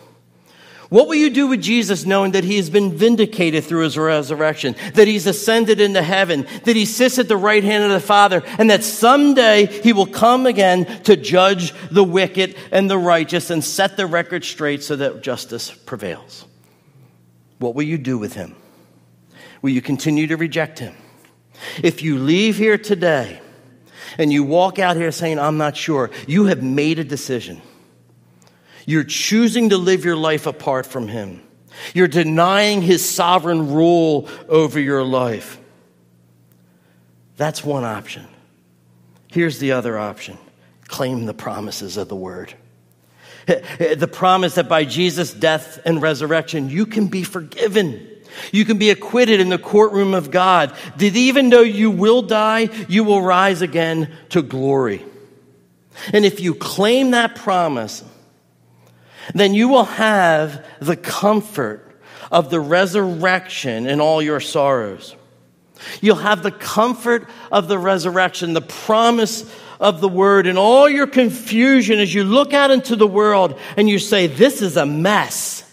What 0.89 1.07
will 1.07 1.15
you 1.15 1.29
do 1.29 1.45
with 1.45 1.61
Jesus 1.61 2.03
knowing 2.03 2.31
that 2.31 2.43
he 2.43 2.57
has 2.57 2.71
been 2.71 2.97
vindicated 2.97 3.63
through 3.63 3.83
his 3.83 3.95
resurrection, 3.95 4.75
that 4.95 5.07
he's 5.07 5.27
ascended 5.27 5.79
into 5.79 6.01
heaven, 6.01 6.47
that 6.63 6.75
he 6.75 6.85
sits 6.85 7.19
at 7.19 7.27
the 7.27 7.37
right 7.37 7.63
hand 7.63 7.83
of 7.83 7.91
the 7.91 7.99
Father, 7.99 8.41
and 8.57 8.71
that 8.71 8.83
someday 8.83 9.67
he 9.67 9.93
will 9.93 10.07
come 10.07 10.47
again 10.47 10.85
to 11.03 11.15
judge 11.15 11.73
the 11.89 12.03
wicked 12.03 12.55
and 12.71 12.89
the 12.89 12.97
righteous 12.97 13.51
and 13.51 13.63
set 13.63 13.97
the 13.97 14.07
record 14.07 14.43
straight 14.43 14.81
so 14.81 14.95
that 14.95 15.21
justice 15.21 15.69
prevails? 15.71 16.45
What 17.59 17.75
will 17.75 17.83
you 17.83 17.99
do 17.99 18.17
with 18.17 18.33
him? 18.33 18.55
Will 19.61 19.71
you 19.71 19.81
continue 19.81 20.25
to 20.25 20.37
reject 20.37 20.79
him? 20.79 20.95
If 21.83 22.01
you 22.01 22.17
leave 22.17 22.57
here 22.57 22.79
today 22.79 23.41
and 24.17 24.33
you 24.33 24.43
walk 24.43 24.79
out 24.79 24.95
here 24.95 25.11
saying, 25.11 25.37
I'm 25.37 25.57
not 25.57 25.77
sure, 25.77 26.09
you 26.25 26.45
have 26.45 26.63
made 26.63 26.97
a 26.97 27.03
decision. 27.03 27.61
You're 28.89 29.03
choosing 29.03 29.69
to 29.69 29.77
live 29.77 30.03
your 30.03 30.15
life 30.15 30.47
apart 30.47 30.87
from 30.87 31.07
Him. 31.07 31.43
You're 31.93 32.07
denying 32.07 32.81
His 32.81 33.07
sovereign 33.07 33.71
rule 33.71 34.27
over 34.47 34.79
your 34.79 35.03
life. 35.03 35.59
That's 37.37 37.63
one 37.63 37.83
option. 37.83 38.25
Here's 39.27 39.59
the 39.59 39.73
other 39.73 39.95
option 39.95 40.39
claim 40.87 41.27
the 41.27 41.35
promises 41.35 41.97
of 41.97 42.09
the 42.09 42.15
Word. 42.15 42.55
The 43.45 44.09
promise 44.11 44.55
that 44.55 44.67
by 44.67 44.85
Jesus' 44.85 45.35
death 45.35 45.79
and 45.85 46.01
resurrection, 46.01 46.71
you 46.71 46.87
can 46.87 47.09
be 47.09 47.21
forgiven. 47.21 48.07
You 48.51 48.65
can 48.65 48.79
be 48.79 48.89
acquitted 48.89 49.39
in 49.39 49.49
the 49.49 49.59
courtroom 49.59 50.15
of 50.15 50.31
God. 50.31 50.75
That 50.97 51.15
even 51.15 51.51
though 51.51 51.61
you 51.61 51.91
will 51.91 52.23
die, 52.23 52.69
you 52.87 53.03
will 53.03 53.21
rise 53.21 53.61
again 53.61 54.11
to 54.29 54.41
glory. 54.41 55.05
And 56.11 56.25
if 56.25 56.39
you 56.39 56.55
claim 56.55 57.11
that 57.11 57.35
promise, 57.35 58.03
then 59.33 59.53
you 59.53 59.67
will 59.67 59.85
have 59.85 60.65
the 60.79 60.95
comfort 60.95 61.85
of 62.31 62.49
the 62.49 62.59
resurrection 62.59 63.87
in 63.87 63.99
all 63.99 64.21
your 64.21 64.39
sorrows. 64.39 65.15
You'll 66.01 66.17
have 66.17 66.43
the 66.43 66.51
comfort 66.51 67.27
of 67.51 67.67
the 67.67 67.77
resurrection, 67.77 68.53
the 68.53 68.61
promise 68.61 69.49
of 69.79 70.01
the 70.01 70.09
word, 70.09 70.45
and 70.45 70.57
all 70.57 70.89
your 70.89 71.07
confusion 71.07 71.99
as 71.99 72.13
you 72.13 72.23
look 72.23 72.53
out 72.53 72.71
into 72.71 72.95
the 72.95 73.07
world 73.07 73.57
and 73.77 73.89
you 73.89 73.99
say, 73.99 74.27
This 74.27 74.61
is 74.61 74.77
a 74.77 74.85
mess. 74.85 75.63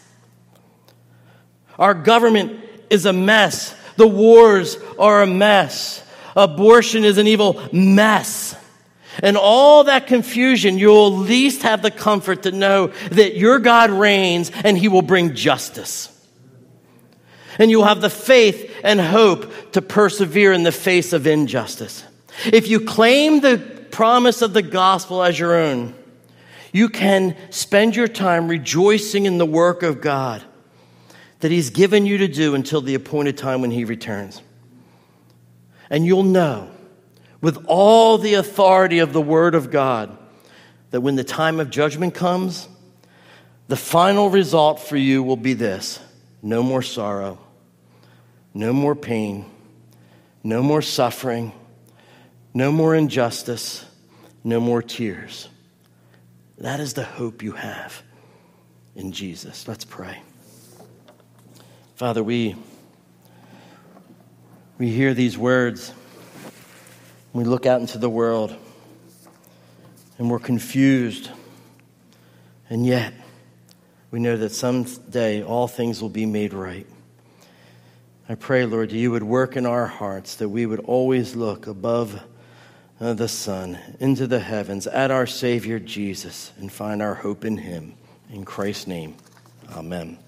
Our 1.79 1.95
government 1.95 2.61
is 2.89 3.05
a 3.07 3.13
mess. 3.13 3.75
The 3.97 4.07
wars 4.07 4.79
are 4.99 5.23
a 5.23 5.27
mess. 5.27 6.03
Abortion 6.37 7.05
is 7.05 7.19
an 7.19 7.27
evil 7.27 7.63
mess. 7.73 8.55
And 9.23 9.37
all 9.37 9.85
that 9.85 10.07
confusion, 10.07 10.79
you'll 10.79 11.23
at 11.23 11.29
least 11.29 11.63
have 11.63 11.83
the 11.83 11.91
comfort 11.91 12.43
to 12.43 12.53
know 12.53 12.89
that 13.11 13.37
your 13.37 13.59
God 13.59 13.91
reigns 13.91 14.51
and 14.65 14.77
he 14.77 14.89
will 14.89 15.03
bring 15.03 15.35
justice. 15.35 16.13
And 17.59 17.71
you'll 17.71 17.85
have 17.85 18.03
the 18.03 18.11
faith 18.11 18.71
and 18.85 19.01
hope 19.01 19.73
to 19.73 19.81
persevere 19.81 20.53
in 20.53 20.63
the 20.63 20.73
face 20.73 21.13
of 21.13 21.27
injustice. 21.27 22.05
If 22.45 22.69
you 22.69 22.81
claim 22.81 23.41
the 23.41 23.59
promise 23.91 24.43
of 24.43 24.53
the 24.53 24.63
gospel 24.63 25.23
as 25.23 25.39
your 25.39 25.57
own, 25.57 25.95
you 26.73 26.91
can 26.91 27.35
spend 27.51 27.97
your 27.97 28.09
time 28.09 28.49
rejoicing 28.49 29.25
in 29.25 29.39
the 29.39 29.47
work 29.47 29.83
of 29.83 30.03
God 30.03 30.45
that 31.41 31.51
He's 31.51 31.71
given 31.71 32.05
you 32.05 32.19
to 32.19 32.29
do 32.29 32.55
until 32.55 32.83
the 32.83 32.95
appointed 32.95 33.39
time 33.39 33.63
when 33.63 33.71
He 33.71 33.85
returns. 33.85 34.43
And 35.89 36.05
you'll 36.05 36.25
know 36.25 36.71
with 37.47 37.65
all 37.69 38.19
the 38.19 38.35
authority 38.35 38.99
of 38.99 39.13
the 39.13 39.21
Word 39.23 39.55
of 39.55 39.71
God 39.71 40.19
that 40.91 41.01
when 41.01 41.15
the 41.15 41.23
time 41.23 41.61
of 41.61 41.71
judgment 41.71 42.13
comes, 42.13 42.69
the 43.69 43.77
final 43.77 44.29
result 44.31 44.81
for 44.81 44.97
you 44.97 45.23
will 45.23 45.37
be 45.37 45.53
this 45.53 46.01
no 46.43 46.61
more 46.61 46.83
sorrow, 46.83 47.39
no 48.53 48.73
more 48.73 48.97
pain, 48.97 49.49
no 50.43 50.61
more 50.61 50.83
suffering, 50.83 51.53
no 52.53 52.73
more 52.73 52.97
injustice, 52.97 53.85
no 54.43 54.59
more 54.59 54.83
tears. 54.83 55.49
That 56.59 56.81
is 56.81 56.95
the 56.95 57.05
hope 57.05 57.45
you 57.45 57.53
have 57.53 58.03
in 58.97 59.13
Jesus. 59.13 59.69
Let's 59.69 59.85
pray. 59.85 60.21
Father, 61.95 62.25
we, 62.25 62.57
we 64.79 64.91
hear 64.91 65.15
these 65.15 65.39
words. 65.39 65.93
We 67.37 67.45
look 67.45 67.67
out 67.67 67.83
into 67.83 67.99
the 67.99 68.09
world 68.09 68.57
and 70.17 70.31
we're 70.31 70.39
confused. 70.39 71.29
And 72.71 72.87
yet, 72.87 73.13
we 74.11 74.21
know 74.21 74.39
that 74.39 74.53
someday 74.53 75.43
all 75.43 75.69
things 75.69 76.01
will 76.01 76.09
be 76.09 76.25
made 76.25 76.55
right. 76.55 76.87
I 78.27 78.37
pray, 78.37 78.65
Lord, 78.65 78.89
that 78.89 78.97
you 78.97 79.11
would 79.11 79.23
work 79.23 79.55
in 79.55 79.67
our 79.67 79.87
hearts, 79.87 80.37
that 80.37 80.49
we 80.49 80.65
would 80.65 80.81
always 80.81 81.37
look 81.37 81.67
above 81.67 82.23
uh, 82.99 83.13
the 83.13 83.29
sun, 83.29 83.79
into 84.01 84.27
the 84.27 84.41
heavens, 84.41 84.87
at 84.87 85.11
our 85.11 85.27
Savior 85.27 85.79
Jesus, 85.79 86.53
and 86.59 86.73
find 86.73 87.03
our 87.03 87.17
hope 87.17 87.45
in 87.45 87.59
him. 87.59 87.93
In 88.31 88.47
Christ's 88.47 88.87
name, 88.87 89.15
amen. 89.73 90.19